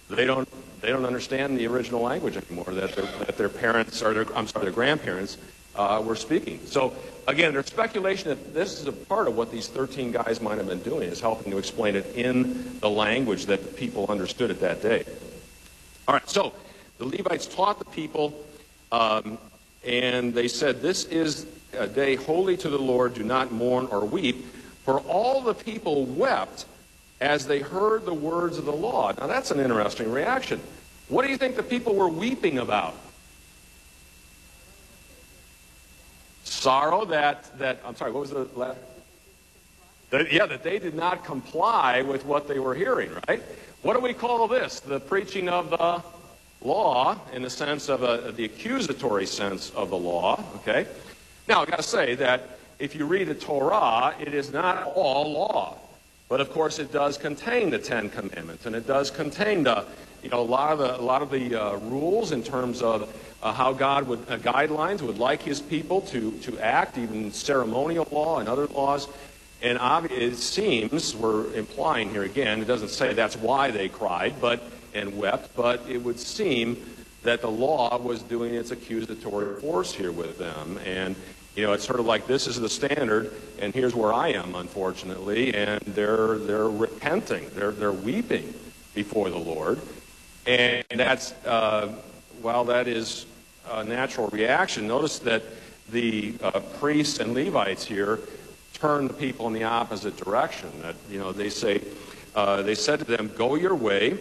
[0.09, 0.47] they don't
[0.81, 4.45] they don't understand the original language anymore that their, that their parents or their, I'm
[4.45, 5.37] sorry, their grandparents
[5.75, 6.59] uh, were speaking.
[6.65, 6.93] So
[7.27, 10.67] again, there's speculation that this is a part of what these 13 guys might have
[10.67, 14.59] been doing, is helping to explain it in the language that the people understood at
[14.59, 15.05] that day.
[16.07, 16.53] All right, so
[16.99, 18.45] the Levites taught the people,
[18.91, 19.39] um,
[19.83, 23.15] and they said, This is a day holy to the Lord.
[23.15, 24.45] Do not mourn or weep.
[24.83, 26.65] For all the people wept
[27.21, 29.13] as they heard the words of the law.
[29.17, 30.59] Now, that's an interesting reaction.
[31.07, 32.95] What do you think the people were weeping about?
[36.43, 38.77] Sorrow that, that I'm sorry, what was the last?
[40.09, 43.41] That, yeah, that they did not comply with what they were hearing, right?
[43.81, 44.79] What do we call this?
[44.79, 46.03] The preaching of the
[46.61, 50.87] law in the sense of a, the accusatory sense of the law, okay?
[51.47, 55.31] Now, I've got to say that if you read the Torah, it is not all
[55.31, 55.77] law.
[56.27, 59.85] But of course, it does contain the Ten Commandments, and it does contain the,
[60.23, 63.13] you know, a lot of the, a lot of the uh, rules in terms of
[63.43, 68.07] uh, how God would, uh, guidelines would like his people to, to act, even ceremonial
[68.11, 69.07] law and other laws.
[69.61, 69.79] And
[70.11, 74.61] it seems, we're implying here again, it doesn't say that's why they cried but
[74.93, 76.83] and wept, but it would seem
[77.23, 80.79] that the law was doing its accusatory force here with them.
[80.85, 81.15] And,
[81.55, 84.55] you know, it's sort of like this is the standard, and here's where I am,
[84.55, 85.53] unfortunately.
[85.53, 88.53] And they're, they're repenting, they're, they're weeping
[88.93, 89.79] before the Lord.
[90.45, 91.95] And that's, uh,
[92.41, 93.25] while that is
[93.71, 95.43] a natural reaction, notice that
[95.91, 98.19] the uh, priests and Levites here
[98.73, 100.69] turn the people in the opposite direction.
[100.81, 101.81] That, you know, they say,
[102.35, 104.17] uh, they said to them, Go your way,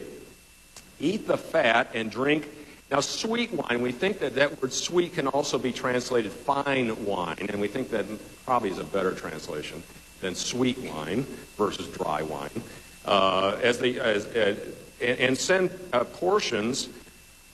[1.01, 2.49] eat the fat, and drink.
[2.94, 7.46] Now, sweet wine, we think that that word sweet can also be translated fine wine,
[7.48, 8.07] and we think that
[8.46, 9.83] probably is a better translation
[10.20, 11.26] than sweet wine
[11.59, 12.62] versus dry wine.
[13.04, 14.54] Uh, as they, as, uh,
[15.00, 16.88] and, and, send uh, portions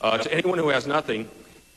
[0.02, 1.26] uh, to anyone who has nothing.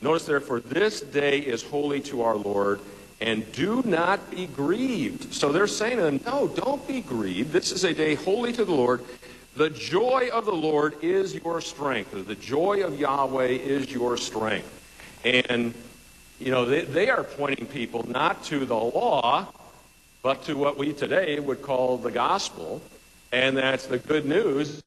[0.01, 2.81] Notice, therefore, this day is holy to our Lord
[3.21, 5.33] and do not be grieved.
[5.33, 7.53] So they're saying to them, no, don't be grieved.
[7.53, 9.05] This is a day holy to the Lord.
[9.55, 12.11] The joy of the Lord is your strength.
[12.25, 14.67] The joy of Yahweh is your strength.
[15.23, 15.75] And,
[16.39, 19.47] you know, they, they are pointing people not to the law,
[20.23, 22.81] but to what we today would call the gospel.
[23.31, 24.81] And that's the good news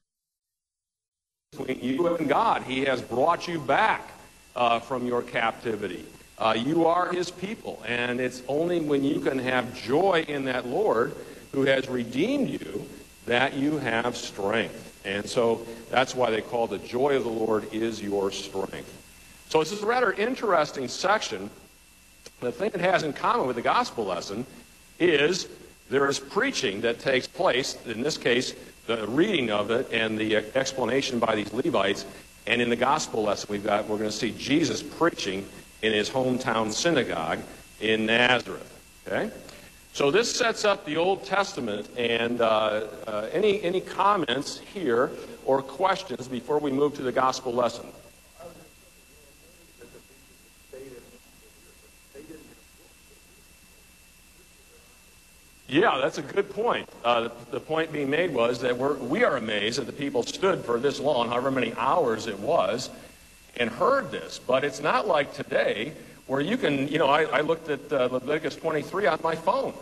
[1.53, 2.63] between you and God.
[2.63, 4.11] He has brought you back
[4.53, 6.05] uh, from your captivity.
[6.37, 10.67] Uh, you are his people, and it's only when you can have joy in that
[10.67, 11.15] Lord
[11.53, 12.87] who has redeemed you
[13.27, 14.83] that you have strength.
[15.05, 18.93] And so that's why they call the joy of the Lord is your strength.
[19.49, 21.49] So this is a rather interesting section.
[22.41, 24.45] The thing it has in common with the gospel lesson
[24.99, 25.47] is
[25.89, 28.53] there is preaching that takes place, in this case,
[28.87, 32.05] the reading of it and the explanation by these Levites.
[32.45, 35.45] And in the gospel lesson, we've got, we're going to see Jesus preaching
[35.81, 37.39] in his hometown synagogue
[37.79, 38.73] in Nazareth.
[39.07, 39.31] Okay?
[39.97, 45.09] So this sets up the Old Testament, and uh, uh, any, any comments here
[45.43, 47.87] or questions before we move to the gospel lesson?
[55.67, 56.87] Yeah, that's a good point.
[57.03, 60.63] Uh, the point being made was that we're, we are amazed that the people stood
[60.63, 62.91] for this long, however many hours it was,
[63.59, 64.37] and heard this.
[64.37, 65.93] But it's not like today
[66.27, 69.73] where you can, you know, I, I looked at uh, Leviticus 23 on my phone,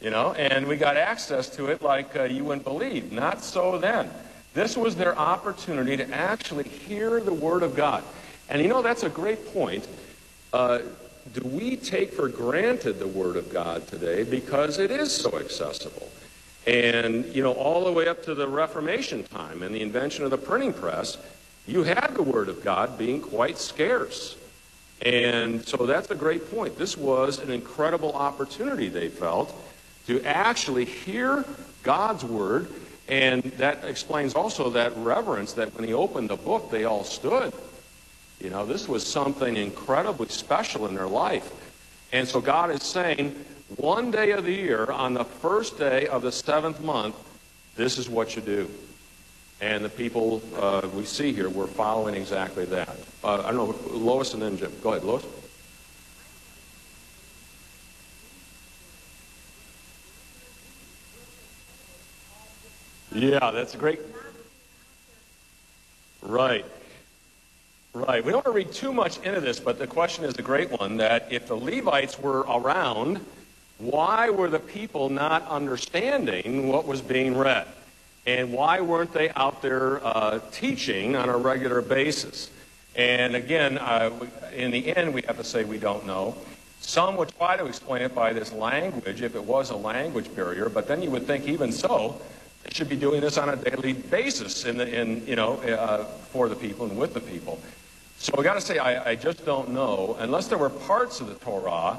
[0.00, 3.12] you know, and we got access to it like uh, you wouldn't believe.
[3.12, 4.10] Not so then.
[4.54, 8.02] This was their opportunity to actually hear the Word of God.
[8.48, 9.86] And you know, that's a great point.
[10.52, 10.80] Uh,
[11.32, 16.08] do we take for granted the Word of God today because it is so accessible?
[16.66, 20.30] And, you know, all the way up to the Reformation time and the invention of
[20.30, 21.18] the printing press,
[21.66, 24.36] you had the Word of God being quite scarce.
[25.02, 26.78] And so that's a great point.
[26.78, 29.54] This was an incredible opportunity, they felt,
[30.06, 31.44] to actually hear
[31.82, 32.68] God's Word.
[33.08, 37.52] And that explains also that reverence that when he opened the book, they all stood.
[38.40, 41.52] You know, this was something incredibly special in their life.
[42.12, 43.34] And so God is saying,
[43.76, 47.16] one day of the year, on the first day of the seventh month,
[47.76, 48.70] This is what you do.
[49.60, 52.96] And the people uh, we see here were following exactly that.
[53.22, 54.72] Uh, I don't know, Lois and then Jim.
[54.82, 55.24] Go ahead, Lois.
[63.16, 63.98] Yeah, that's a great.
[66.20, 66.66] Right.
[67.94, 68.22] Right.
[68.22, 70.70] We don't want to read too much into this, but the question is a great
[70.70, 73.24] one that if the Levites were around,
[73.78, 77.66] why were the people not understanding what was being read?
[78.26, 82.50] And why weren't they out there uh, teaching on a regular basis?
[82.96, 84.10] And again, uh,
[84.54, 86.36] in the end, we have to say we don't know.
[86.82, 90.68] Some would try to explain it by this language, if it was a language barrier,
[90.68, 92.20] but then you would think, even so,
[92.72, 96.48] should be doing this on a daily basis in, the, in you know, uh, for
[96.48, 97.58] the people and with the people.
[98.18, 101.28] So I got to say, I, I just don't know, unless there were parts of
[101.28, 101.98] the Torah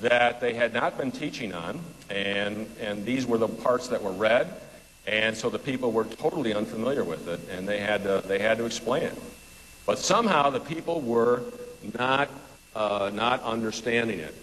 [0.00, 4.12] that they had not been teaching on, and, and these were the parts that were
[4.12, 4.52] read,
[5.06, 8.58] and so the people were totally unfamiliar with it, and they had to, they had
[8.58, 9.14] to explain it.
[9.86, 11.42] But somehow the people were
[11.98, 12.28] not,
[12.74, 14.34] uh, not understanding it.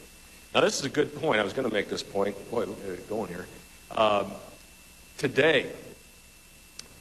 [0.53, 1.39] Now, this is a good point.
[1.39, 2.35] I was going to make this point.
[2.49, 2.65] Boy,
[3.07, 3.45] going here.
[3.91, 4.31] Um,
[5.19, 5.67] today,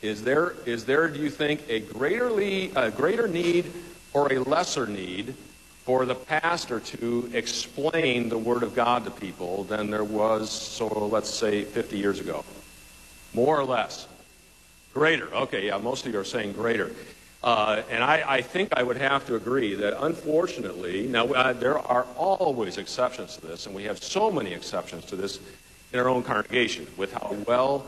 [0.02, 2.28] is there, is there, do you think, a greater,
[2.76, 3.70] a greater need
[4.12, 5.34] or a lesser need
[5.84, 10.86] for the pastor to explain the Word of God to people than there was, so
[11.06, 12.44] let's say, 50 years ago?
[13.34, 14.08] More or less?
[14.92, 15.32] Greater.
[15.32, 16.90] Okay, yeah, most of you are saying greater.
[17.44, 21.78] Uh, and I, I, think I would have to agree that unfortunately, now uh, there
[21.78, 25.38] are always exceptions to this, and we have so many exceptions to this
[25.92, 27.86] in our own congregation with how well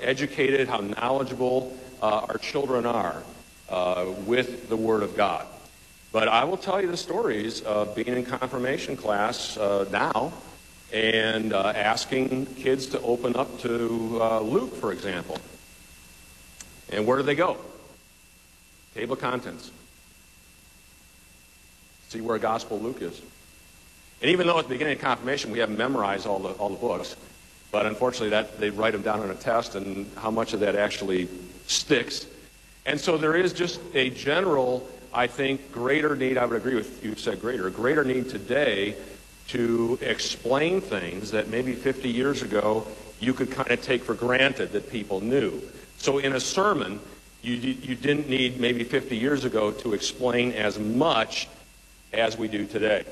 [0.00, 3.22] educated, how knowledgeable uh, our children are
[3.68, 5.46] uh, with the Word of God.
[6.12, 10.32] But I will tell you the stories of being in confirmation class uh, now
[10.92, 15.38] and uh, asking kids to open up to uh, Luke, for example.
[16.92, 17.56] And where do they go?
[18.94, 19.72] Table of contents.
[22.10, 23.20] See where Gospel Luke is.
[24.22, 26.76] And even though at the beginning of confirmation we haven't memorized all the, all the
[26.76, 27.16] books,
[27.74, 30.76] but unfortunately that they write them down on a test, and how much of that
[30.76, 31.28] actually
[31.66, 32.24] sticks.
[32.86, 37.04] And so there is just a general, I think, greater need, I would agree with
[37.04, 38.94] you said greater, greater need today
[39.48, 42.86] to explain things that maybe 50 years ago
[43.18, 45.60] you could kind of take for granted that people knew.
[45.98, 47.00] So in a sermon,
[47.42, 51.48] you, you didn't need maybe 50 years ago to explain as much
[52.12, 53.04] as we do today.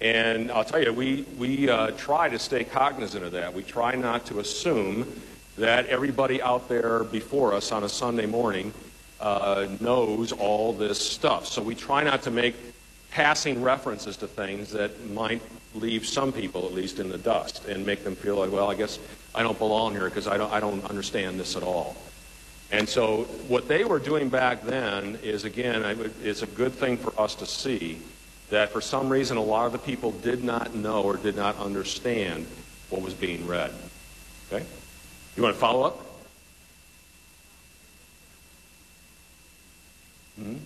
[0.00, 3.52] And I'll tell you, we, we uh, try to stay cognizant of that.
[3.52, 5.20] We try not to assume
[5.56, 8.74] that everybody out there before us on a Sunday morning
[9.20, 11.46] uh, knows all this stuff.
[11.46, 12.54] So we try not to make
[13.10, 15.40] passing references to things that might
[15.74, 18.74] leave some people, at least, in the dust and make them feel like, well, I
[18.74, 18.98] guess
[19.34, 21.96] I don't belong here because I don't, I don't understand this at all.
[22.70, 27.18] And so what they were doing back then is, again, it's a good thing for
[27.18, 28.02] us to see
[28.50, 31.58] that for some reason a lot of the people did not know or did not
[31.58, 32.46] understand
[32.90, 33.72] what was being read.
[34.52, 34.64] Okay?
[35.36, 36.06] You want to follow up?
[40.38, 40.56] Hmm?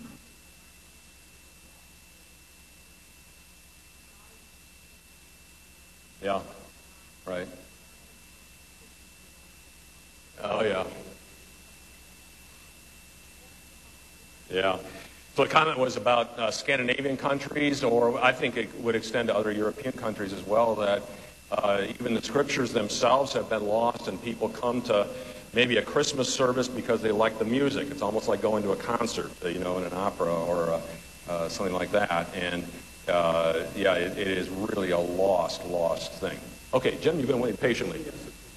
[6.22, 6.41] Yeah.
[7.26, 7.49] Right.
[10.43, 10.85] Oh, yeah.
[14.51, 14.78] Yeah.
[15.41, 19.34] So the comment was about uh, Scandinavian countries, or I think it would extend to
[19.34, 21.03] other European countries as well, that
[21.51, 25.07] uh, even the scriptures themselves have been lost, and people come to
[25.55, 27.91] maybe a Christmas service because they like the music.
[27.91, 30.80] It's almost like going to a concert, you know, in an opera or uh,
[31.30, 32.28] uh something like that.
[32.34, 32.62] And
[33.09, 36.38] uh, yeah, it, it is really a lost, lost thing.
[36.74, 38.05] Okay, Jim, you've been waiting patiently.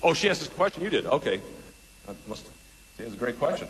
[0.01, 0.83] Oh, she asked this question.
[0.83, 1.05] You did.
[1.05, 1.39] Okay,
[2.07, 2.45] that must.
[2.99, 3.69] It's a great question.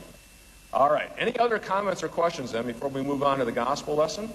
[0.73, 1.09] All right.
[1.17, 4.29] Any other comments or questions then before we move on to the gospel lesson?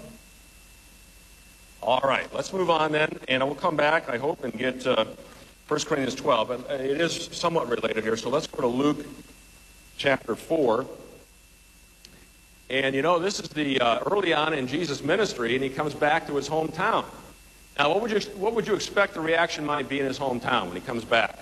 [1.83, 2.33] All right.
[2.33, 4.09] Let's move on then, and I will come back.
[4.09, 4.87] I hope and get.
[4.87, 5.05] Uh,
[5.69, 6.49] 1 Corinthians 12.
[6.49, 8.17] But it is somewhat related here.
[8.17, 9.07] So let's go to Luke
[9.99, 10.87] chapter 4.
[12.71, 15.95] And you know, this is the uh, early on in Jesus' ministry, and he comes
[15.95, 17.05] back to his hometown.
[17.79, 20.67] Now, what would you what would you expect the reaction might be in his hometown
[20.67, 21.39] when he comes back?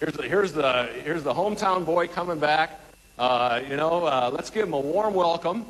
[0.00, 2.80] Here's the here's the here's the hometown boy coming back.
[3.16, 5.64] Uh, you know, uh, let's give him a warm welcome,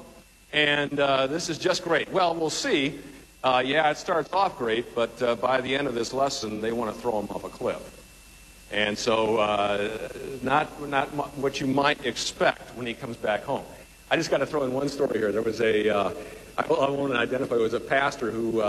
[0.54, 2.08] and uh, this is just great.
[2.10, 2.98] Well, we'll see.
[3.42, 6.72] Uh, yeah, it starts off great, but uh, by the end of this lesson, they
[6.72, 8.00] want to throw him off a cliff.
[8.72, 10.08] And so, uh,
[10.42, 13.64] not, not what you might expect when he comes back home.
[14.10, 15.30] I just got to throw in one story here.
[15.30, 18.62] There was a, I, won't identify, it was a pastor who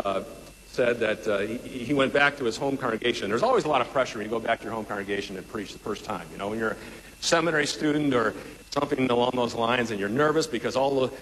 [0.67, 3.29] said that uh, he, he went back to his home congregation.
[3.29, 5.47] There's always a lot of pressure when you go back to your home congregation and
[5.47, 6.27] preach the first time.
[6.33, 6.77] You know, when you're a
[7.21, 8.33] seminary student or
[8.75, 11.13] something along those lines and you're nervous because all the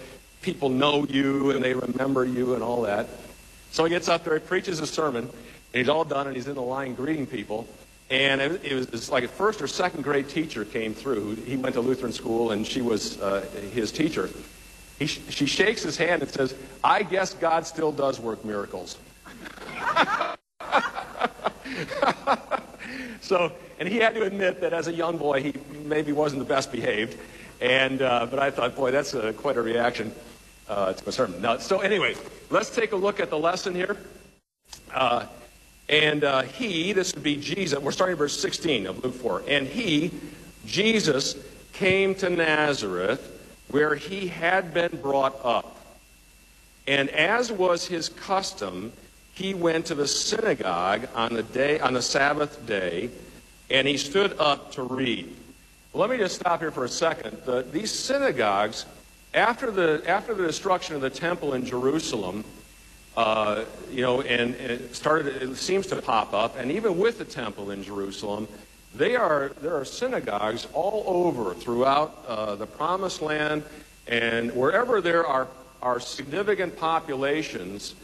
[0.42, 3.08] people know you and they remember you and all that.
[3.70, 5.32] So he gets up there, he preaches a sermon, and
[5.72, 7.68] he's all done and he's in the line greeting people.
[8.10, 11.36] And it, it was like a first or second grade teacher came through.
[11.36, 14.28] He went to Lutheran school and she was uh, his teacher.
[14.98, 18.98] He, she shakes his hand and says, I guess God still does work miracles.
[23.20, 26.46] so, and he had to admit that as a young boy, he maybe wasn't the
[26.46, 27.16] best behaved.
[27.64, 30.12] And, uh, but I thought, boy, that's a, quite a reaction
[30.68, 31.40] uh, to a sermon.
[31.40, 32.14] Now, so anyway,
[32.50, 33.96] let's take a look at the lesson here.
[34.92, 35.24] Uh,
[35.88, 39.44] and uh, he, this would be Jesus, we're starting verse 16 of Luke 4.
[39.48, 40.10] And he,
[40.66, 41.36] Jesus,
[41.72, 43.30] came to Nazareth
[43.70, 45.74] where he had been brought up.
[46.86, 48.92] And as was his custom,
[49.32, 53.08] he went to the synagogue on the day on the Sabbath day,
[53.70, 55.34] and he stood up to read.
[55.96, 57.38] Let me just stop here for a second.
[57.44, 58.84] The, these synagogues,
[59.32, 62.44] after the after the destruction of the temple in Jerusalem,
[63.16, 65.40] uh, you know, and, and, it started.
[65.40, 68.48] It seems to pop up, and even with the temple in Jerusalem,
[68.92, 73.62] they are there are synagogues all over throughout uh, the Promised Land,
[74.08, 75.46] and wherever there are
[75.80, 77.94] are significant populations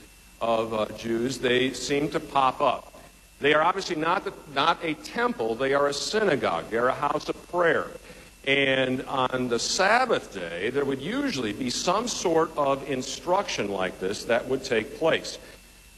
[0.41, 3.00] of uh, Jews, they seem to pop up.
[3.41, 6.95] They are obviously not, the, not a temple, they are a synagogue, they are a
[6.95, 7.87] house of prayer.
[8.47, 14.25] And on the Sabbath day, there would usually be some sort of instruction like this
[14.25, 15.39] that would take place.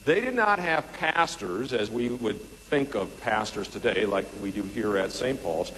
[0.05, 4.63] They did not have pastors, as we would think of pastors today, like we do
[4.63, 5.41] here at St.
[5.43, 5.73] Paul's.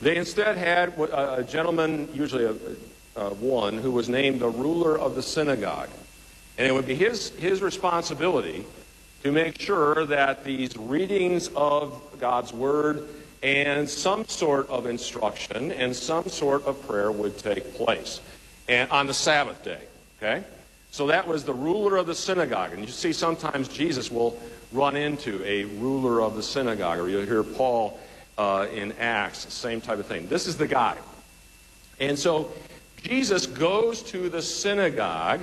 [0.00, 5.22] They instead had a gentleman, usually a, one, who was named the ruler of the
[5.22, 5.90] synagogue.
[6.58, 8.66] And it would be his, his responsibility
[9.22, 13.08] to make sure that these readings of God's Word
[13.42, 18.20] and some sort of instruction and some sort of prayer would take place
[18.68, 19.80] and on the Sabbath day.
[20.18, 20.44] Okay?
[20.90, 22.72] So that was the ruler of the synagogue.
[22.72, 24.38] And you see sometimes Jesus will
[24.72, 27.98] run into a ruler of the synagogue, or you'll hear Paul
[28.38, 30.28] uh, in Acts, same type of thing.
[30.28, 30.96] This is the guy.
[31.98, 32.52] And so
[33.02, 35.40] Jesus goes to the synagogue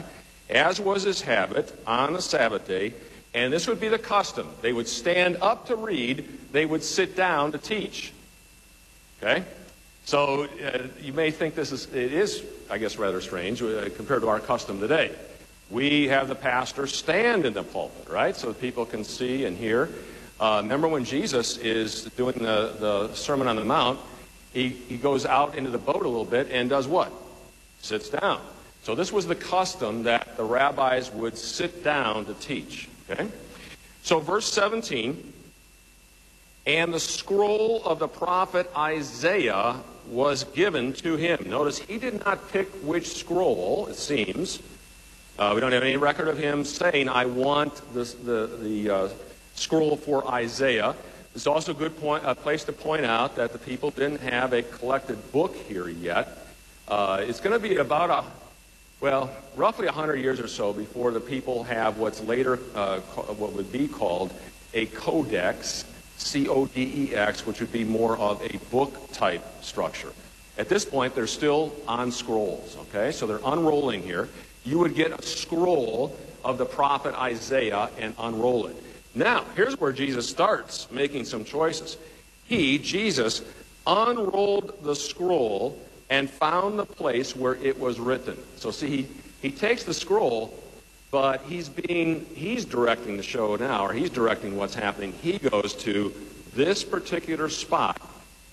[0.50, 2.94] as was his habit, on the Sabbath day,
[3.34, 4.50] and this would be the custom.
[4.62, 8.12] They would stand up to read, they would sit down to teach.
[9.22, 9.44] Okay?
[10.06, 14.22] So uh, you may think this is, it is, I guess, rather strange uh, compared
[14.22, 15.12] to our custom today.
[15.70, 18.36] We have the pastor stand in the pulpit, right?
[18.36, 19.90] So people can see and hear.
[20.40, 24.00] Uh, remember when Jesus is doing the, the Sermon on the Mount,
[24.52, 27.12] he, he goes out into the boat a little bit and does what?
[27.82, 28.42] Sits down.
[28.82, 32.89] So this was the custom that the rabbis would sit down to teach.
[33.10, 33.28] Okay?
[34.04, 35.34] So verse 17,
[36.66, 41.46] and the scroll of the prophet Isaiah was given to him.
[41.48, 44.60] Notice he did not pick which scroll, it seems.
[45.38, 49.10] Uh, we don't have any record of him saying, I want this, the, the uh,
[49.56, 50.96] scroll for Isaiah.
[51.36, 54.52] It's also a good point, a place to point out that the people didn't have
[54.54, 56.46] a collected book here yet.
[56.88, 58.26] Uh, it's going to be about a
[59.02, 63.72] well, roughly 100 years or so before the people have what's later uh, what would
[63.72, 64.34] be called
[64.74, 65.86] a codex,
[66.18, 70.12] C-O-D-E-X, which would be more of a book type structure.
[70.58, 73.12] At this point, they're still on scrolls, okay?
[73.12, 74.28] So they're unrolling here.
[74.66, 78.76] You would get a scroll of the prophet Isaiah and unroll it.
[79.16, 81.98] Now, here's where Jesus starts making some choices.
[82.46, 83.42] He, Jesus,
[83.88, 85.80] unrolled the scroll
[86.10, 88.38] and found the place where it was written.
[88.56, 89.08] So see, he,
[89.42, 90.54] he takes the scroll,
[91.12, 95.14] but he's being he's directing the show now, or he's directing what's happening.
[95.22, 96.14] He goes to
[96.54, 98.02] this particular spot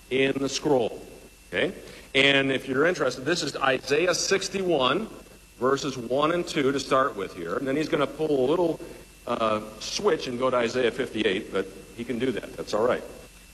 [0.09, 1.05] in the scroll.
[1.49, 1.73] Okay?
[2.15, 5.07] And if you're interested, this is Isaiah 61,
[5.59, 7.55] verses 1 and 2 to start with here.
[7.55, 8.79] And then he's going to pull a little
[9.25, 12.55] uh, switch and go to Isaiah 58, but he can do that.
[12.55, 13.03] That's all right.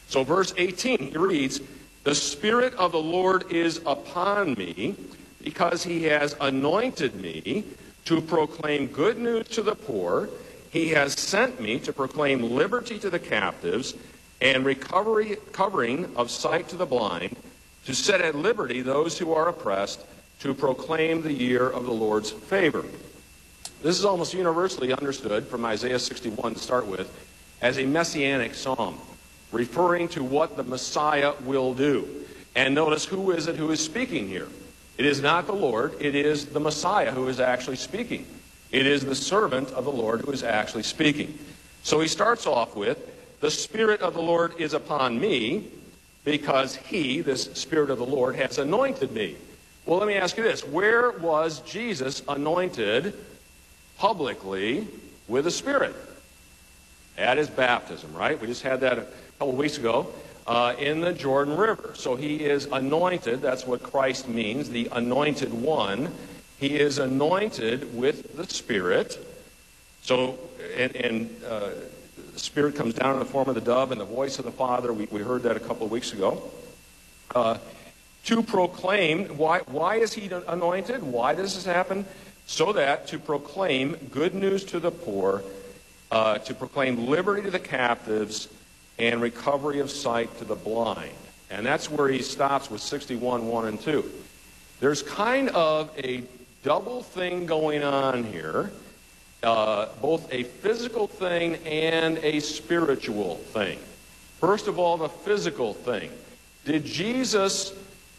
[0.07, 1.61] So, verse 18, he reads,
[2.03, 4.95] the Spirit of the Lord is upon me
[5.41, 7.63] because he has anointed me
[8.05, 10.29] to proclaim good news to the poor.
[10.69, 13.93] He has sent me to proclaim liberty to the captives
[14.41, 17.37] and recovery, covering of sight to the blind,
[17.85, 20.01] to set at liberty those who are oppressed,
[20.39, 22.83] to proclaim the year of the Lord's favor.
[23.81, 27.09] This is almost universally understood from Isaiah 61 to start with
[27.61, 28.99] as a messianic psalm
[29.53, 32.25] referring to what the Messiah will do.
[32.55, 34.47] And notice who is it who is speaking here?
[34.97, 38.27] It is not the Lord, it is the Messiah who is actually speaking.
[38.71, 41.37] It is the servant of the Lord who is actually speaking.
[41.83, 42.97] So he starts off with,
[43.39, 45.67] The Spirit of the Lord is upon me
[46.23, 49.35] because he, this Spirit of the Lord, has anointed me.
[49.85, 50.65] Well, let me ask you this.
[50.65, 53.13] Where was Jesus anointed
[53.97, 54.87] publicly
[55.27, 55.95] with the Spirit?
[57.17, 58.39] At his baptism, right?
[58.39, 59.07] We just had that
[59.43, 60.07] couple of weeks ago
[60.47, 61.91] uh, in the Jordan River.
[61.95, 63.41] So he is anointed.
[63.41, 66.13] That's what Christ means, the anointed one.
[66.61, 69.19] He is anointed with the Spirit.
[70.01, 70.39] So,
[70.77, 71.71] and, and uh,
[72.31, 74.51] the Spirit comes down in the form of the dove and the voice of the
[74.51, 74.93] Father.
[74.93, 76.41] We, we heard that a couple of weeks ago.
[77.35, 77.57] Uh,
[78.23, 81.03] to proclaim, why, why is he anointed?
[81.03, 82.05] Why does this happen?
[82.45, 85.43] So that to proclaim good news to the poor,
[86.11, 88.47] uh, to proclaim liberty to the captives,
[88.99, 91.11] and recovery of sight to the blind.
[91.49, 94.11] And that's where he stops with 61, 1 and 2.
[94.79, 96.23] There's kind of a
[96.63, 98.71] double thing going on here
[99.43, 103.77] uh, both a physical thing and a spiritual thing.
[104.39, 106.09] First of all, the physical thing.
[106.65, 107.73] Did Jesus,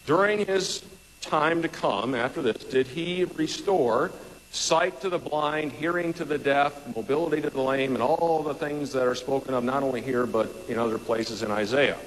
[0.07, 0.85] during his
[1.23, 4.13] time to come after this, did he restore
[4.55, 8.55] sight to the blind, hearing to the deaf, mobility to the lame, and all the
[8.55, 11.99] things that are spoken of not only here but in other places in Isaiah?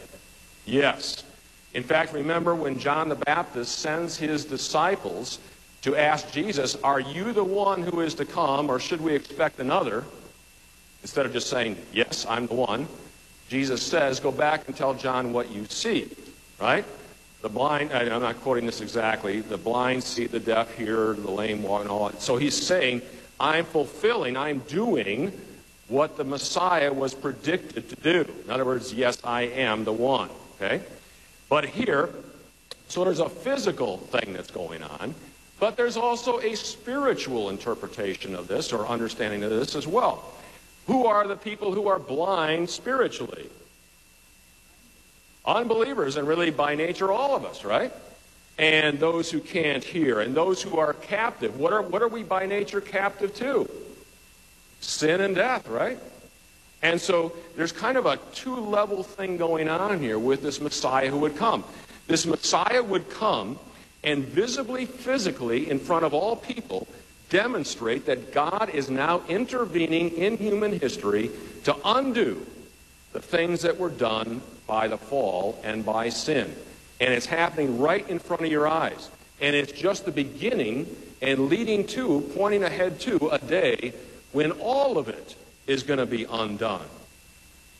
[0.66, 1.24] Yes.
[1.74, 5.40] In fact, remember when John the Baptist sends his disciples
[5.82, 9.60] to ask Jesus, Are you the one who is to come, or should we expect
[9.60, 10.06] another?
[11.02, 12.88] Instead of just saying, Yes, I'm the one,
[13.50, 16.10] Jesus says, Go back and tell John what you see.
[16.60, 16.86] Right?
[17.42, 21.62] The blind, I'm not quoting this exactly, the blind see, the deaf hear, the lame
[21.62, 22.22] walk, and all that.
[22.22, 23.02] So he's saying,
[23.40, 25.32] I'm fulfilling, I'm doing
[25.88, 28.32] what the Messiah was predicted to do.
[28.44, 30.30] In other words, yes, I am the one.
[30.56, 30.82] Okay?
[31.48, 32.10] But here,
[32.88, 35.14] so there's a physical thing that's going on.
[35.60, 40.34] But there's also a spiritual interpretation of this or understanding of this as well.
[40.88, 43.50] Who are the people who are blind spiritually?
[45.48, 47.94] Unbelievers, and really by nature, all of us, right?
[48.58, 51.58] And those who can't hear, and those who are captive.
[51.58, 53.70] What are, what are we by nature captive to?
[54.82, 55.98] Sin and death, right?
[56.82, 61.10] And so there's kind of a two level thing going on here with this Messiah
[61.10, 61.64] who would come.
[62.08, 63.58] This Messiah would come
[64.04, 66.88] and visibly, physically, in front of all people,
[67.30, 71.32] demonstrate that God is now intervening in human history
[71.64, 72.46] to undo
[73.14, 76.54] the things that were done by the fall and by sin.
[77.00, 79.10] And it's happening right in front of your eyes.
[79.40, 80.88] And it's just the beginning
[81.22, 83.94] and leading to, pointing ahead to, a day
[84.32, 86.86] when all of it is going to be undone.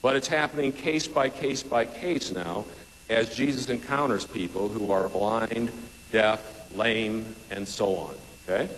[0.02, 2.66] But it's happening case by case by case now
[3.10, 5.72] as Jesus encounters people who are blind
[6.12, 8.16] deaf, lame, and so on.
[8.48, 8.70] Okay?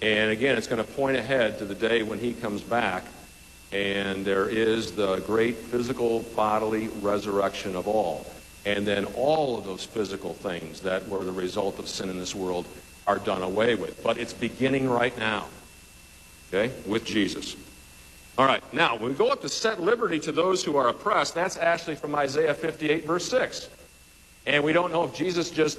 [0.00, 3.04] And again, it's going to point ahead to the day when he comes back
[3.72, 8.26] and there is the great physical bodily resurrection of all.
[8.64, 12.34] And then all of those physical things that were the result of sin in this
[12.34, 12.66] world
[13.06, 14.02] are done away with.
[14.02, 15.46] But it's beginning right now.
[16.48, 16.72] Okay?
[16.86, 17.56] With Jesus.
[18.38, 21.34] All right, now, when we go up to set liberty to those who are oppressed,
[21.34, 23.68] that's actually from Isaiah 58, verse 6.
[24.46, 25.78] And we don't know if Jesus just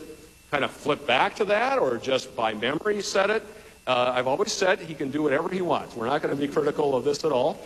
[0.51, 3.43] kind of flipped back to that or just by memory said it.
[3.85, 5.95] Uh, I've always said he can do whatever he wants.
[5.95, 7.59] We're not going to be critical of this at all.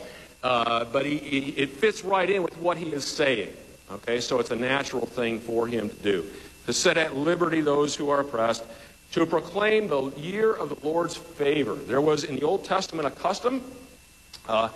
[0.44, 3.52] Uh, but he, he, it fits right in with what he is saying.
[3.92, 6.26] Okay, so it's a natural thing for him to do.
[6.66, 8.64] To set at liberty those who are oppressed,
[9.14, 11.76] to proclaim the year of the Lord's favor.
[11.76, 13.64] There was in the Old Testament a custom,
[14.48, 14.70] uh,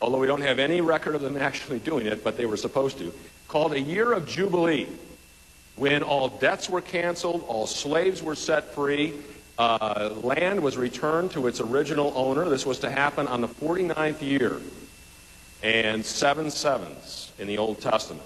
[0.00, 2.98] although we don't have any record of them actually doing it, but they were supposed
[2.98, 3.12] to,
[3.48, 4.88] called a year of Jubilee
[5.76, 9.14] when all debts were canceled, all slaves were set free,
[9.58, 12.48] uh, land was returned to its original owner.
[12.48, 14.60] This was to happen on the 49th year,
[15.62, 18.22] and seven sevens in the Old Testament.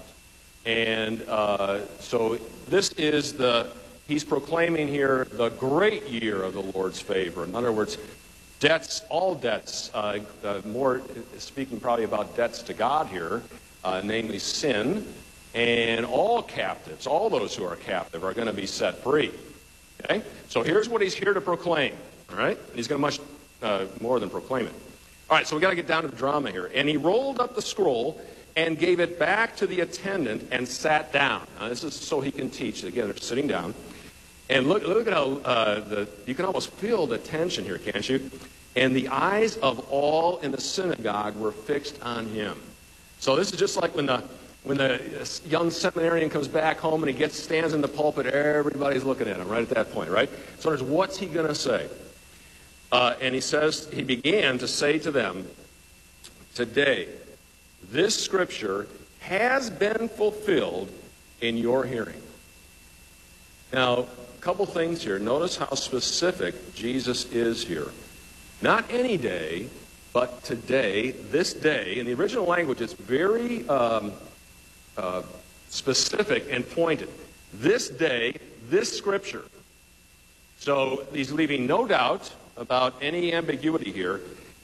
[0.65, 2.35] And uh, so
[2.67, 3.67] this is the,
[4.07, 7.43] he's proclaiming here the great year of the Lord's favor.
[7.43, 7.97] In other words,
[8.59, 10.19] debts, all debts, uh,
[10.65, 11.01] more
[11.39, 13.41] speaking probably about debts to God here,
[13.83, 15.05] uh, namely sin,
[15.55, 19.31] and all captives, all those who are captive, are going to be set free.
[20.05, 20.21] Okay?
[20.49, 21.95] So here's what he's here to proclaim.
[22.31, 22.57] All right?
[22.75, 23.19] He's going to much
[23.61, 24.73] uh, more than proclaim it.
[25.29, 26.69] All right, so we got to get down to the drama here.
[26.75, 28.21] And he rolled up the scroll
[28.55, 31.47] and gave it back to the attendant and sat down.
[31.59, 32.83] Now, this is so he can teach.
[32.83, 33.73] Again, they're sitting down.
[34.49, 38.07] And look, look at how uh, the, you can almost feel the tension here, can't
[38.07, 38.29] you?
[38.75, 42.59] And the eyes of all in the synagogue were fixed on him.
[43.19, 44.23] So this is just like when the
[44.63, 49.03] when the young seminarian comes back home and he gets stands in the pulpit, everybody's
[49.03, 50.29] looking at him right at that point, right?
[50.59, 51.89] So there's what's he going to say?
[52.91, 55.47] Uh, and he says he began to say to them,
[56.55, 57.09] today,
[57.91, 58.87] this scripture
[59.19, 60.89] has been fulfilled
[61.41, 62.21] in your hearing.
[63.73, 65.19] Now, a couple things here.
[65.19, 67.87] Notice how specific Jesus is here.
[68.61, 69.67] Not any day,
[70.13, 71.97] but today, this day.
[71.97, 74.13] In the original language, it's very um,
[74.97, 75.23] uh,
[75.69, 77.09] specific and pointed.
[77.53, 78.35] This day,
[78.69, 79.43] this scripture.
[80.59, 84.21] So he's leaving no doubt about any ambiguity here.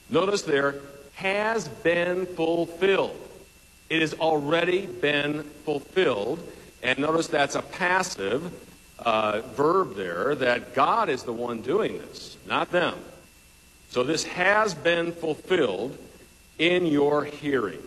[0.09, 0.75] Notice there,
[1.15, 3.19] has been fulfilled.
[3.89, 6.39] It has already been fulfilled.
[6.81, 8.53] And notice that's a passive
[8.99, 12.95] uh, verb there, that God is the one doing this, not them.
[13.89, 15.97] So this has been fulfilled
[16.57, 17.81] in your hearing.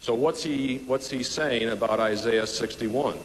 [0.00, 3.18] So what's he, what's he saying about Isaiah 61?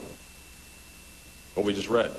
[1.54, 2.12] What we just read.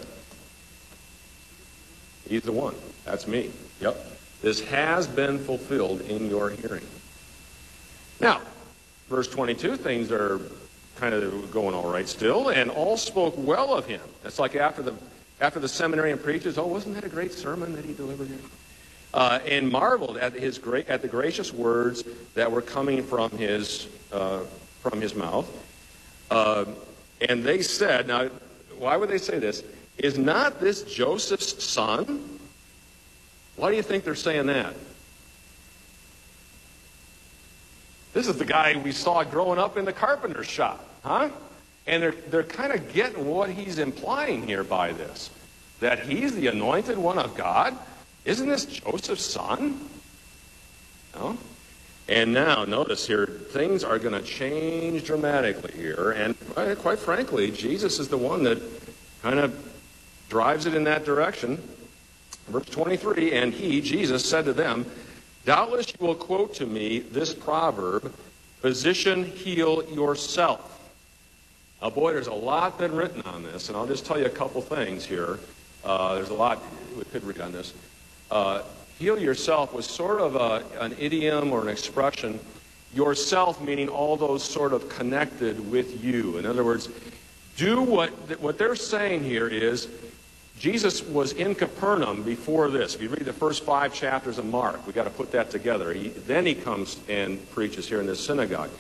[2.29, 2.75] He's the one.
[3.05, 3.51] That's me.
[3.81, 3.97] Yep.
[4.43, 6.87] This has been fulfilled in your hearing.
[8.21, 8.41] Now,
[9.09, 10.41] verse 22, things are
[10.97, 14.01] kind of going all right still, and all spoke well of him.
[14.23, 14.95] That's like after the
[15.41, 18.39] after the seminarian preaches, oh, wasn't that a great sermon that he delivered here?
[19.15, 22.03] Uh, and marveled at his great at the gracious words
[22.35, 24.41] that were coming from his uh,
[24.81, 25.47] from his mouth.
[26.31, 26.65] Uh,
[27.29, 28.29] and they said, now,
[28.79, 29.63] why would they say this?
[29.99, 32.39] Is not this Joseph's son?
[33.57, 34.75] Why do you think they're saying that?
[38.13, 41.31] This is the guy we saw growing up in the carpenter's shop, huh?
[41.87, 45.31] And they're, they're kind of getting what he's implying here by this
[45.81, 47.77] that he's the anointed one of God.
[48.25, 49.89] Isn't this Joseph's son?
[51.15, 51.37] No?
[52.09, 56.11] And now, notice here, things are going to change dramatically here.
[56.11, 56.37] And
[56.79, 58.61] quite frankly, Jesus is the one that
[59.23, 59.57] kind of
[60.29, 61.63] drives it in that direction.
[62.49, 64.85] Verse 23 And he, Jesus, said to them,
[65.45, 68.13] Doubtless you will quote to me this proverb,
[68.61, 70.69] Physician, heal yourself.
[71.81, 74.31] Now, boy, there's a lot been written on this, and I'll just tell you a
[74.31, 75.41] couple things here.
[75.85, 76.63] Uh, there's a lot
[76.97, 77.75] we could read on this.
[78.33, 78.63] Uh,
[78.99, 82.41] heal yourself was sort of a, an idiom or an expression.
[82.95, 86.39] Yourself meaning all those sort of connected with you.
[86.39, 86.89] In other words,
[87.59, 88.09] do what,
[88.41, 89.87] what they're saying here is
[90.59, 92.95] Jesus was in Capernaum before this.
[92.95, 95.93] If you read the first five chapters of Mark, we've got to put that together.
[95.93, 98.71] He, then he comes and preaches here in this synagogue.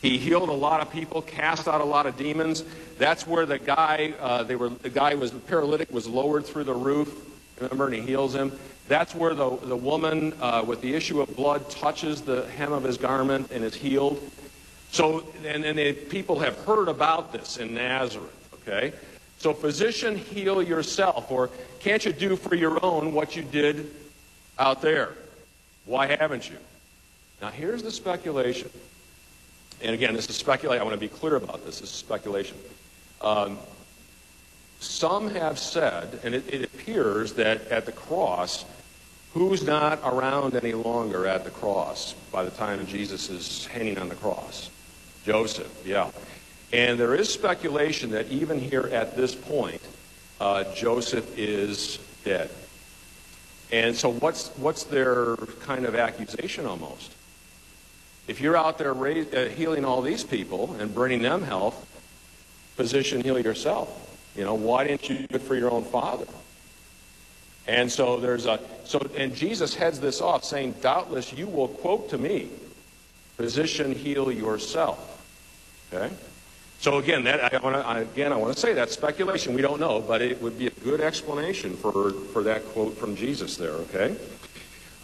[0.00, 2.64] He healed a lot of people, cast out a lot of demons.
[2.98, 6.74] That's where the guy, uh, they were, the guy was paralytic, was lowered through the
[6.74, 7.28] roof.
[7.60, 8.50] Remember, and he heals him.
[8.88, 12.82] That's where the, the woman uh, with the issue of blood touches the hem of
[12.82, 14.22] his garment and is healed.
[14.90, 18.92] So, and, and the people have heard about this in Nazareth, okay?
[19.38, 21.30] So, physician, heal yourself.
[21.30, 21.48] Or
[21.80, 23.94] can't you do for your own what you did
[24.58, 25.14] out there?
[25.86, 26.56] Why haven't you?
[27.40, 28.70] Now, here's the speculation.
[29.80, 30.80] And again, this is speculation.
[30.80, 31.80] I want to be clear about this.
[31.80, 32.56] This is speculation.
[33.20, 33.58] Um,
[34.82, 38.64] some have said, and it, it appears that at the cross,
[39.32, 44.08] who's not around any longer at the cross by the time Jesus is hanging on
[44.08, 44.70] the cross?
[45.24, 46.10] Joseph, yeah.
[46.72, 49.80] And there is speculation that even here at this point,
[50.40, 52.50] uh, Joseph is dead.
[53.70, 57.12] And so, what's, what's their kind of accusation almost?
[58.26, 61.86] If you're out there raise, uh, healing all these people and bringing them health,
[62.76, 64.11] physician, heal yourself.
[64.36, 66.26] You know, why didn't you do it for your own father?
[67.66, 72.08] And so there's a so and Jesus heads this off saying, Doubtless you will quote
[72.10, 72.48] to me,
[73.36, 75.08] physician, heal yourself.
[75.92, 76.12] Okay?
[76.82, 79.54] So again, that I want to again I want to say that's speculation.
[79.54, 83.14] We don't know, but it would be a good explanation for for that quote from
[83.14, 83.74] Jesus there.
[83.86, 84.16] Okay,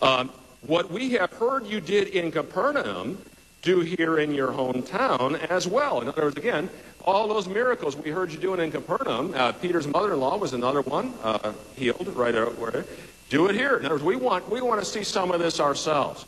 [0.02, 0.30] um,
[0.66, 3.18] what we have heard you did in Capernaum,
[3.62, 6.00] do here in your hometown as well.
[6.00, 6.70] In other words, again,
[7.04, 9.32] all those miracles we heard you doing in Capernaum.
[9.34, 12.84] Uh, Peter's mother-in-law was another one uh, healed right over
[13.30, 13.76] Do it here.
[13.76, 16.26] In other words, we want we want to see some of this ourselves.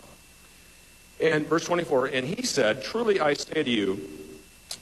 [1.21, 4.01] And verse 24, and he said, Truly I say to you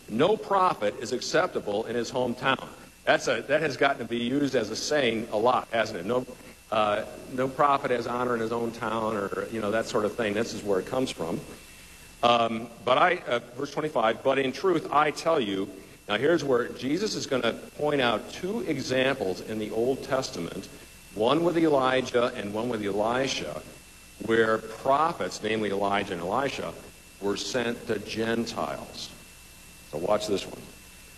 [0.09, 2.69] no prophet is acceptable in his hometown.
[3.05, 6.07] That's a, that has gotten to be used as a saying a lot, hasn't it?
[6.07, 6.27] No,
[6.71, 10.15] uh, no prophet has honor in his own town or, you know, that sort of
[10.15, 10.35] thing.
[10.35, 11.41] This is where it comes from.
[12.23, 15.69] Um, but I, uh, verse 25, but in truth I tell you,
[16.09, 20.69] now here's where Jesus is going to point out two examples in the Old Testament,
[21.15, 23.63] one with Elijah and one with Elisha,
[24.27, 26.73] where prophets, namely Elijah and Elisha,
[27.21, 29.11] were sent to Gentiles.
[29.93, 30.61] So watch this one.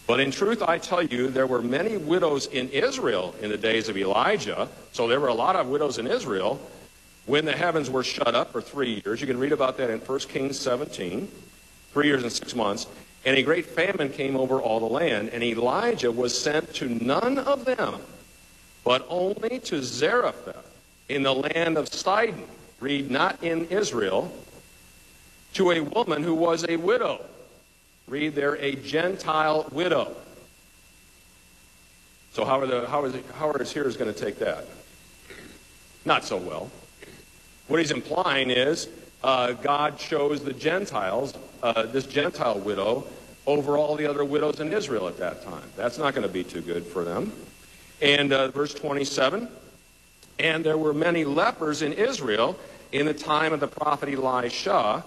[0.07, 3.89] But in truth, I tell you, there were many widows in Israel in the days
[3.89, 4.69] of Elijah.
[4.93, 6.61] So there were a lot of widows in Israel
[7.31, 9.21] when the heavens were shut up for three years.
[9.21, 11.29] You can read about that in 1 Kings 17,
[11.93, 12.89] three years and six months.
[13.25, 17.39] And a great famine came over all the land, and Elijah was sent to none
[17.39, 18.01] of them,
[18.83, 20.67] but only to Zarephath
[21.09, 22.43] in the land of Sidon.
[22.81, 24.33] Read, not in Israel,
[25.55, 27.25] to a woman who was a widow.
[28.09, 30.17] Read there, a Gentile widow.
[32.33, 34.65] So how are the how is how are his hearers going to take that?
[36.05, 36.71] Not so well.
[37.71, 38.89] What he's implying is
[39.23, 43.07] uh, God chose the Gentiles, uh, this Gentile widow,
[43.47, 45.63] over all the other widows in Israel at that time.
[45.77, 47.33] That's not going to be too good for them.
[48.03, 49.49] And uh, verse 27
[50.41, 52.59] And there were many lepers in Israel
[52.91, 55.05] in the time of the prophet Elisha,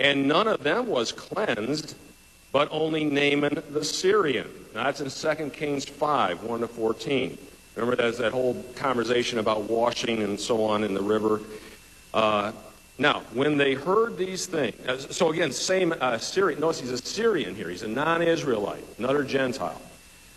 [0.00, 1.94] and none of them was cleansed,
[2.52, 4.48] but only Naaman the Syrian.
[4.74, 7.36] Now, that's in 2 Kings 5 1 to 14.
[7.74, 11.42] Remember, there's that whole conversation about washing and so on in the river.
[12.14, 12.52] Uh,
[12.98, 17.54] now, when they heard these things, so again, same uh, Syrian, notice he's a Syrian
[17.54, 17.68] here.
[17.68, 19.80] He's a non Israelite, another Gentile.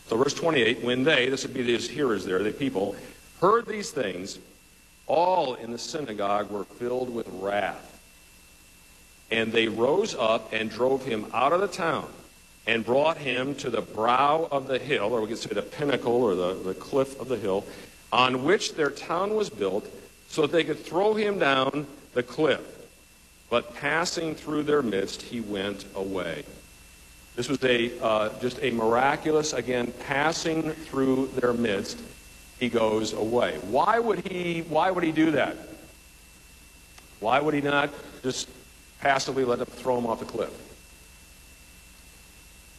[0.07, 2.95] So, verse 28 when they, this would be his hearers there, the people,
[3.39, 4.38] heard these things,
[5.07, 7.88] all in the synagogue were filled with wrath.
[9.32, 12.07] And they rose up and drove him out of the town
[12.67, 16.22] and brought him to the brow of the hill, or we could say the pinnacle
[16.24, 17.65] or the, the cliff of the hill,
[18.13, 19.88] on which their town was built,
[20.32, 22.62] so that they could throw him down the cliff.
[23.50, 26.46] But passing through their midst, he went away.
[27.36, 32.00] This was a, uh, just a miraculous, again, passing through their midst,
[32.62, 33.58] he goes away.
[33.70, 35.58] Why would he, why would he do that?
[37.20, 37.90] Why would he not
[38.24, 38.48] just
[39.02, 40.52] passively let them throw him off the cliff?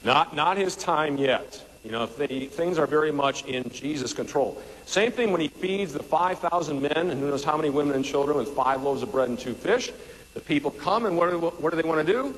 [0.04, 1.62] Not, not his time yet.
[1.84, 4.60] You know, the, things are very much in Jesus' control.
[4.86, 8.04] Same thing when he feeds the 5,000 men, and who knows how many women and
[8.04, 9.90] children with five loaves of bread and two fish.
[10.34, 12.36] The people come, and what do, what do they want to do?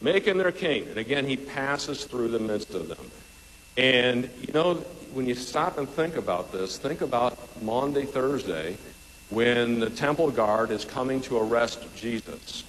[0.00, 0.88] Make him their king.
[0.88, 3.10] And again, he passes through the midst of them.
[3.76, 4.74] And, you know,
[5.12, 8.78] when you stop and think about this, think about Maundy, Thursday,
[9.28, 12.64] when the temple guard is coming to arrest Jesus.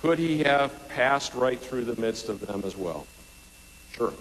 [0.00, 3.06] Could he have passed right through the midst of them as well?
[3.92, 4.12] Sure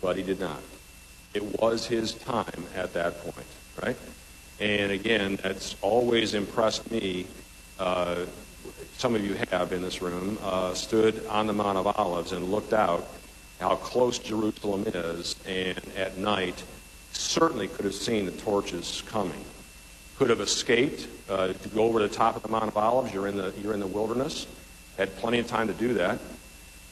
[0.00, 0.60] but he did not.
[1.34, 3.46] It was his time at that point,
[3.82, 3.96] right?
[4.58, 7.26] And again, that's always impressed me.
[7.78, 8.24] Uh,
[8.98, 12.50] some of you have in this room uh, stood on the Mount of Olives and
[12.50, 13.08] looked out
[13.60, 16.62] how close Jerusalem is, and at night
[17.12, 19.44] certainly could have seen the torches coming.
[20.18, 23.14] Could have escaped uh, to go over the top of the Mount of Olives.
[23.14, 24.46] You're in the you're in the wilderness.
[24.98, 26.18] Had plenty of time to do that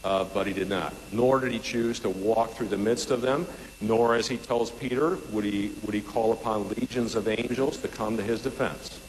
[0.05, 0.95] uh, but he did not.
[1.13, 3.47] Nor did he choose to walk through the midst of them,
[3.81, 7.89] nor, as he tells Peter, would he, would he call upon legions of angels to
[7.89, 9.01] come to his defense.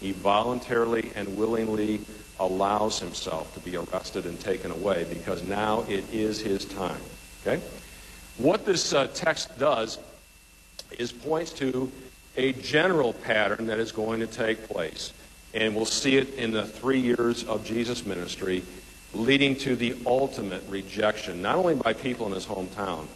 [0.00, 2.00] He voluntarily and willingly
[2.38, 7.00] allows himself to be arrested and taken away because now it is his time.
[7.42, 7.62] Okay?
[8.38, 9.98] What this uh, text does
[10.98, 11.90] is points to
[12.36, 15.12] a general pattern that is going to take place.
[15.52, 18.62] And we'll see it in the three years of Jesus' ministry
[19.12, 23.06] leading to the ultimate rejection, not only by people in his hometown,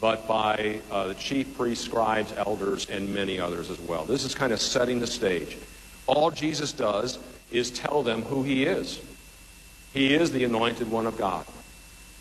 [0.00, 4.04] but by uh, the chief priests, scribes, elders, and many others as well.
[4.04, 5.56] This is kind of setting the stage.
[6.06, 7.18] All Jesus does
[7.50, 9.00] is tell them who he is.
[9.92, 11.46] He is the anointed one of God.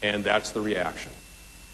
[0.02, 1.12] And that's the reaction.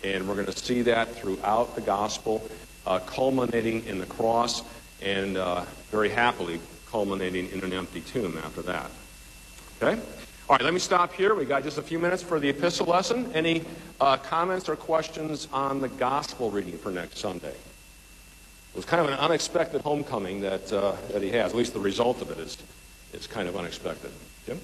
[0.04, 2.48] And we're going to see that throughout the gospel,
[2.88, 4.64] uh, culminating in the cross,
[5.02, 8.90] and uh, very happily culminating in an empty tomb after that.
[9.82, 10.02] Okay?
[10.50, 11.36] All right, let me stop here.
[11.36, 13.32] We got just a few minutes for the epistle lesson.
[13.36, 13.64] Any
[14.02, 17.50] uh, comments or questions on the gospel reading for next Sunday?
[17.50, 21.52] It was kind of an unexpected homecoming that, uh, that he has.
[21.52, 22.58] At least the result of it is,
[23.14, 24.10] is kind of unexpected.
[24.48, 24.60] Jim?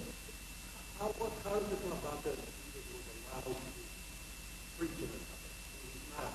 [0.99, 2.36] How, what, how does it come about that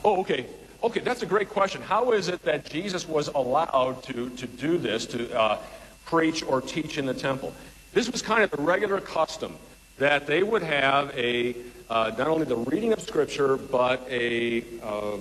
[0.05, 0.47] Oh, okay.
[0.85, 1.83] Okay, that's a great question.
[1.83, 5.59] How is it that Jesus was allowed to, to do this, to uh,
[6.07, 7.53] preach or teach in the temple?
[7.93, 9.57] This was kind of the regular custom
[9.99, 11.55] that they would have a
[11.91, 15.17] uh, not only the reading of Scripture, but a, uh,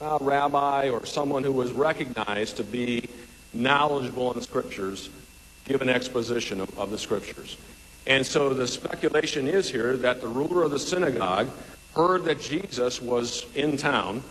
[0.00, 3.08] a rabbi or someone who was recognized to be
[3.54, 5.08] knowledgeable in the Scriptures
[5.64, 7.56] give an exposition of, of the Scriptures.
[8.06, 11.48] And so the speculation is here that the ruler of the synagogue
[11.94, 14.22] heard that Jesus was in town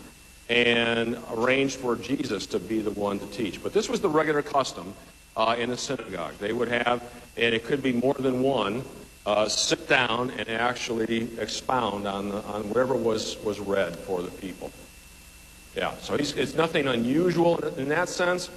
[0.48, 3.62] and arranged for Jesus to be the one to teach.
[3.62, 4.94] But this was the regular custom
[5.36, 6.34] uh, in the synagogue.
[6.38, 7.02] They would have,
[7.36, 8.84] and it could be more than one,
[9.26, 14.30] uh, sit down and actually expound on, the, on whatever was, was read for the
[14.30, 14.70] people.
[15.76, 18.48] Yeah, so it's nothing unusual in that sense,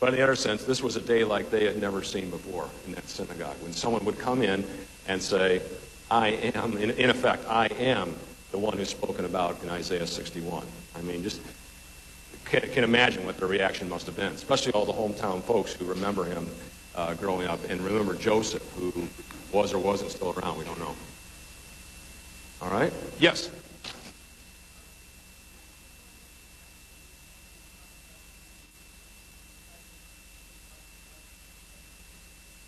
[0.00, 2.68] But in the other sense, this was a day like they had never seen before
[2.86, 4.64] in that synagogue, when someone would come in
[5.08, 5.62] and say,
[6.10, 8.14] I am, in, in effect, I am
[8.50, 10.66] the one who's spoken about in Isaiah 61.
[10.96, 11.40] I mean, just
[12.60, 15.84] can, can imagine what their reaction must have been, especially all the hometown folks who
[15.84, 16.48] remember him
[16.94, 19.08] uh, growing up and remember Joseph, who
[19.52, 20.58] was or wasn't still around.
[20.58, 20.94] We don't know.
[22.62, 22.92] All right?
[23.18, 23.50] Yes?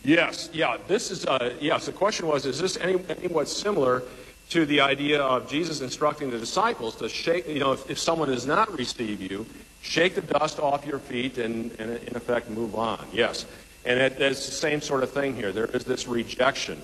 [0.05, 0.77] Yes, yeah.
[0.87, 4.05] This is, uh, yes, the question was, is this any, anywhat similar
[4.51, 8.29] to the idea of Jesus instructing the disciples to shake, you know, if, if someone
[8.29, 9.45] does not receive you,
[9.87, 13.07] shake the dust off your feet and, and in effect, move on.
[13.13, 13.47] Yes.
[13.85, 15.53] And it, it's the same sort of thing here.
[15.53, 16.83] There is this rejection.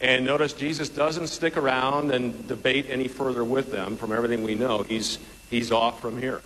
[0.00, 3.96] And notice Jesus doesn't stick around and debate any further with them.
[3.96, 5.18] From everything we know, he's,
[5.50, 6.40] he's off from here.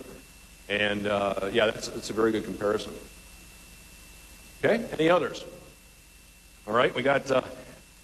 [0.69, 2.93] And uh, yeah, that's, that's a very good comparison.
[4.63, 5.43] Okay, any others?
[6.65, 7.41] All right, we got uh,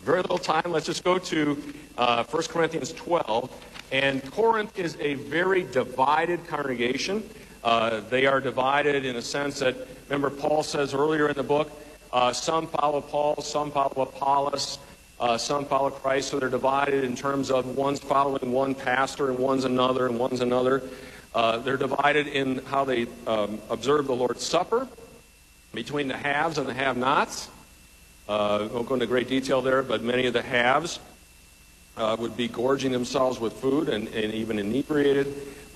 [0.02, 0.72] very little time.
[0.72, 1.64] Let's just go to
[1.98, 3.50] uh, 1 Corinthians 12.
[3.92, 7.28] And Corinth is a very divided congregation.
[7.64, 9.76] Uh, they are divided in a sense that,
[10.10, 11.72] remember, Paul says earlier in the book,
[12.14, 14.80] uh, some follow Paul, some follow Apollos,
[15.20, 16.30] uh, some follow Christ.
[16.30, 20.42] So they're divided in terms of one's following one pastor and one's another and one's
[20.42, 20.84] another.
[21.34, 24.88] Uh, they're divided in how they um, observe the Lord's Supper
[25.74, 27.50] between the haves and the have nots.
[28.30, 31.00] Uh, won't go into great detail there, but many of the haves
[32.20, 35.28] would be gorging themselves with food and, and, even inebriated,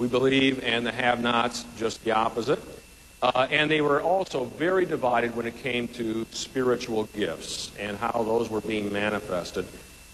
[0.02, 2.58] we believe, and the have nots just the opposite.
[3.22, 8.24] Uh, and they were also very divided when it came to spiritual gifts and how
[8.24, 9.64] those were being manifested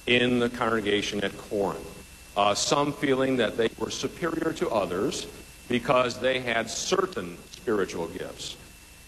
[0.06, 1.88] in the congregation at Corinth.
[2.36, 5.26] Uh, some feeling that they were superior to others
[5.70, 8.58] because they had certain spiritual gifts.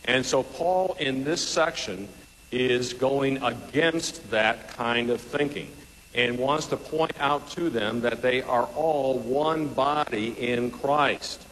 [0.05, 2.07] And so, Paul, in this section,
[2.53, 5.69] is going against that kind of thinking
[6.15, 11.45] and wants to point out to them that they are all one body in Christ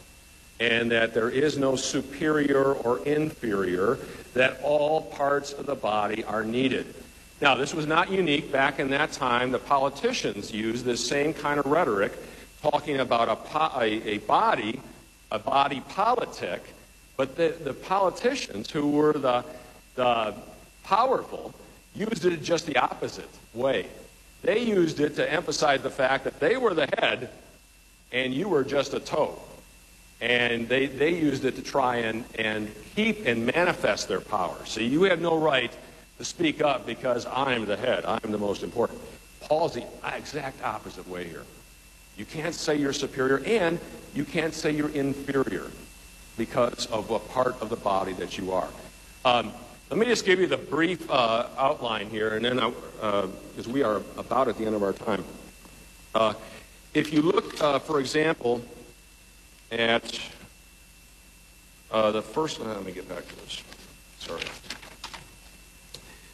[0.60, 3.98] and that there is no superior or inferior,
[4.34, 6.94] that all parts of the body are needed.
[7.40, 8.50] Now, this was not unique.
[8.50, 12.12] Back in that time, the politicians used this same kind of rhetoric,
[12.60, 14.80] talking about a, a, a body,
[15.30, 16.74] a body politic,
[17.16, 19.44] but the, the politicians who were the,
[19.94, 20.34] the
[20.82, 21.54] powerful
[21.94, 23.86] used it just the opposite way.
[24.42, 27.30] They used it to emphasize the fact that they were the head
[28.12, 29.38] and you were just a toe.
[30.20, 34.56] And they, they used it to try and, and keep and manifest their power.
[34.64, 35.72] So you have no right
[36.18, 39.00] to speak up because I'm the head, I'm the most important.
[39.40, 41.44] Paul's the exact opposite way here.
[42.16, 43.78] You can't say you're superior, and
[44.12, 45.70] you can't say you're inferior
[46.36, 48.68] because of what part of the body that you are.
[49.24, 49.52] Um,
[49.90, 53.82] let me just give you the brief uh, outline here, and then, because uh, we
[53.82, 55.24] are about at the end of our time.
[56.14, 56.34] Uh,
[56.92, 58.60] if you look, uh, for example,
[59.72, 60.20] at
[61.90, 63.62] uh, the first, uh, let me get back to this.
[64.18, 64.42] Sorry.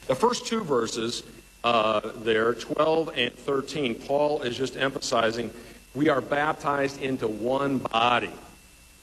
[0.08, 1.22] The first two verses
[1.62, 5.50] there, 12 and 13, Paul is just emphasizing
[5.94, 8.32] we are baptized into one body.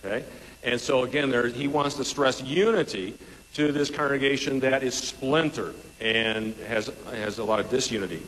[0.04, 0.26] Okay?
[0.64, 3.16] And so, again, there, he wants to stress unity
[3.56, 8.22] to this congregation that is splintered and has, has a lot of disunity.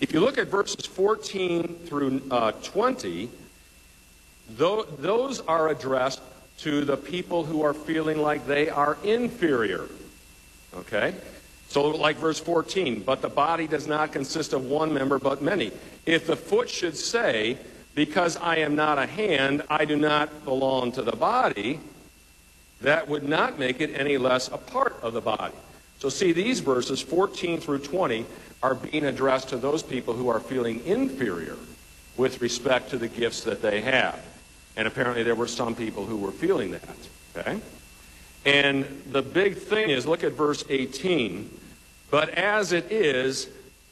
[0.00, 3.30] If you look at verses 14 through uh, 20,
[4.50, 6.20] those are addressed
[6.58, 9.88] to the people who are feeling like they are inferior.
[10.74, 11.14] Okay?
[11.68, 15.72] So, like verse 14, but the body does not consist of one member, but many.
[16.06, 17.58] If the foot should say,
[17.94, 21.80] Because I am not a hand, I do not belong to the body,
[22.86, 25.56] that would not make it any less a part of the body.
[25.98, 28.24] So, see, these verses, 14 through 20,
[28.62, 31.56] are being addressed to those people who are feeling inferior
[32.16, 34.24] with respect to the gifts that they have.
[34.76, 36.96] And apparently, there were some people who were feeling that.
[37.36, 37.60] Okay?
[38.44, 41.50] And the big thing is look at verse 18.
[42.12, 43.48] But as it is,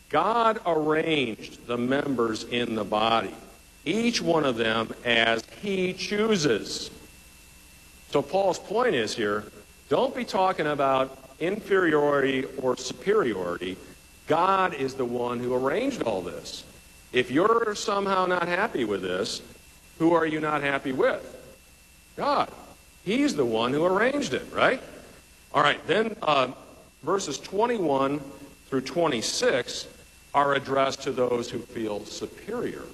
[0.09, 3.35] God arranged the members in the body,
[3.85, 6.93] each one of them as He chooses.
[8.15, 9.43] So Paul's point is here
[9.89, 13.77] don't be talking about inferiority or superiority.
[14.29, 16.63] God is the one who arranged all this.
[17.13, 19.43] If you're somehow not happy with this,
[19.99, 21.25] who are you not happy with?
[22.17, 22.53] God.
[23.05, 24.81] He's the one who arranged it, right?
[25.53, 26.53] All right, then uh,
[27.03, 28.21] verses 21
[28.69, 29.89] through 26
[30.35, 32.85] are addressed to those who feel superior.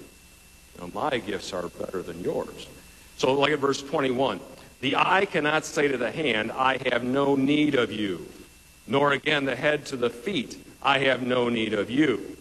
[0.94, 2.68] My gifts are better than yours.
[3.18, 4.40] So, look at verse 21.
[4.80, 8.26] The eye cannot say to the hand, I have no need of you.
[8.86, 12.36] Nor again the head to the feet, I have no need of you.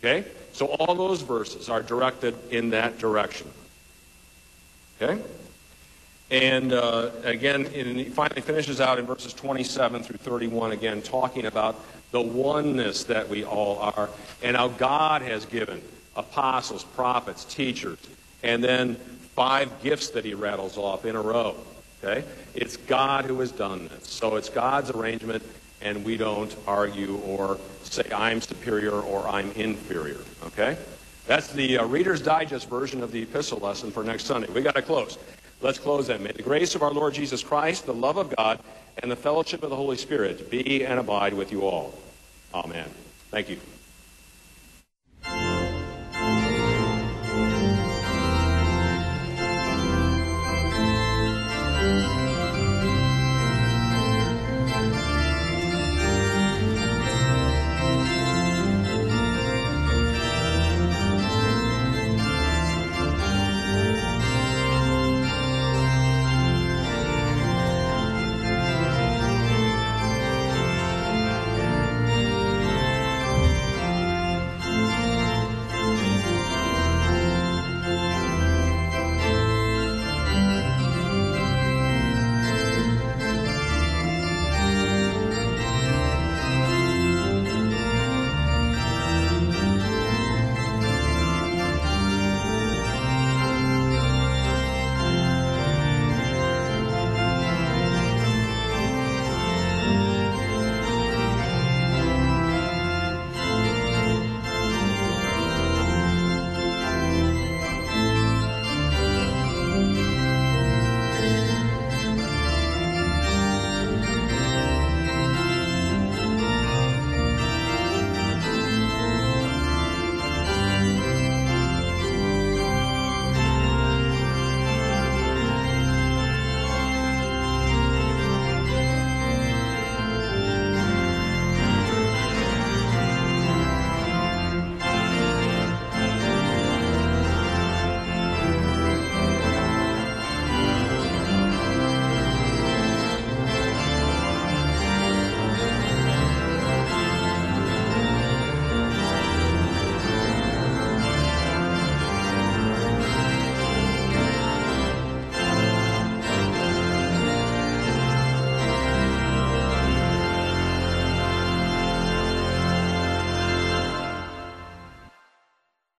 [0.00, 0.28] Okay?
[0.52, 3.50] So all those verses are directed in that direction.
[5.00, 5.20] Okay?
[6.30, 11.80] And uh, again, he finally finishes out in verses 27 through 31, again, talking about
[12.10, 14.08] the oneness that we all are
[14.42, 15.80] and how God has given
[16.16, 17.98] apostles, prophets, teachers,
[18.42, 18.96] and then
[19.36, 21.54] five gifts that he rattles off in a row.
[22.02, 22.24] Okay?
[22.54, 24.08] It's God who has done this.
[24.08, 25.42] So it's God's arrangement,
[25.82, 30.20] and we don't argue or say I'm superior or I'm inferior.
[30.46, 30.76] Okay?
[31.26, 34.50] That's the uh, Reader's Digest version of the epistle lesson for next Sunday.
[34.52, 35.18] We got to close.
[35.60, 36.22] Let's close then.
[36.22, 38.58] May the grace of our Lord Jesus Christ, the love of God,
[38.98, 41.94] and the fellowship of the Holy Spirit be and abide with you all.
[42.54, 42.88] Amen.
[43.30, 43.58] Thank you.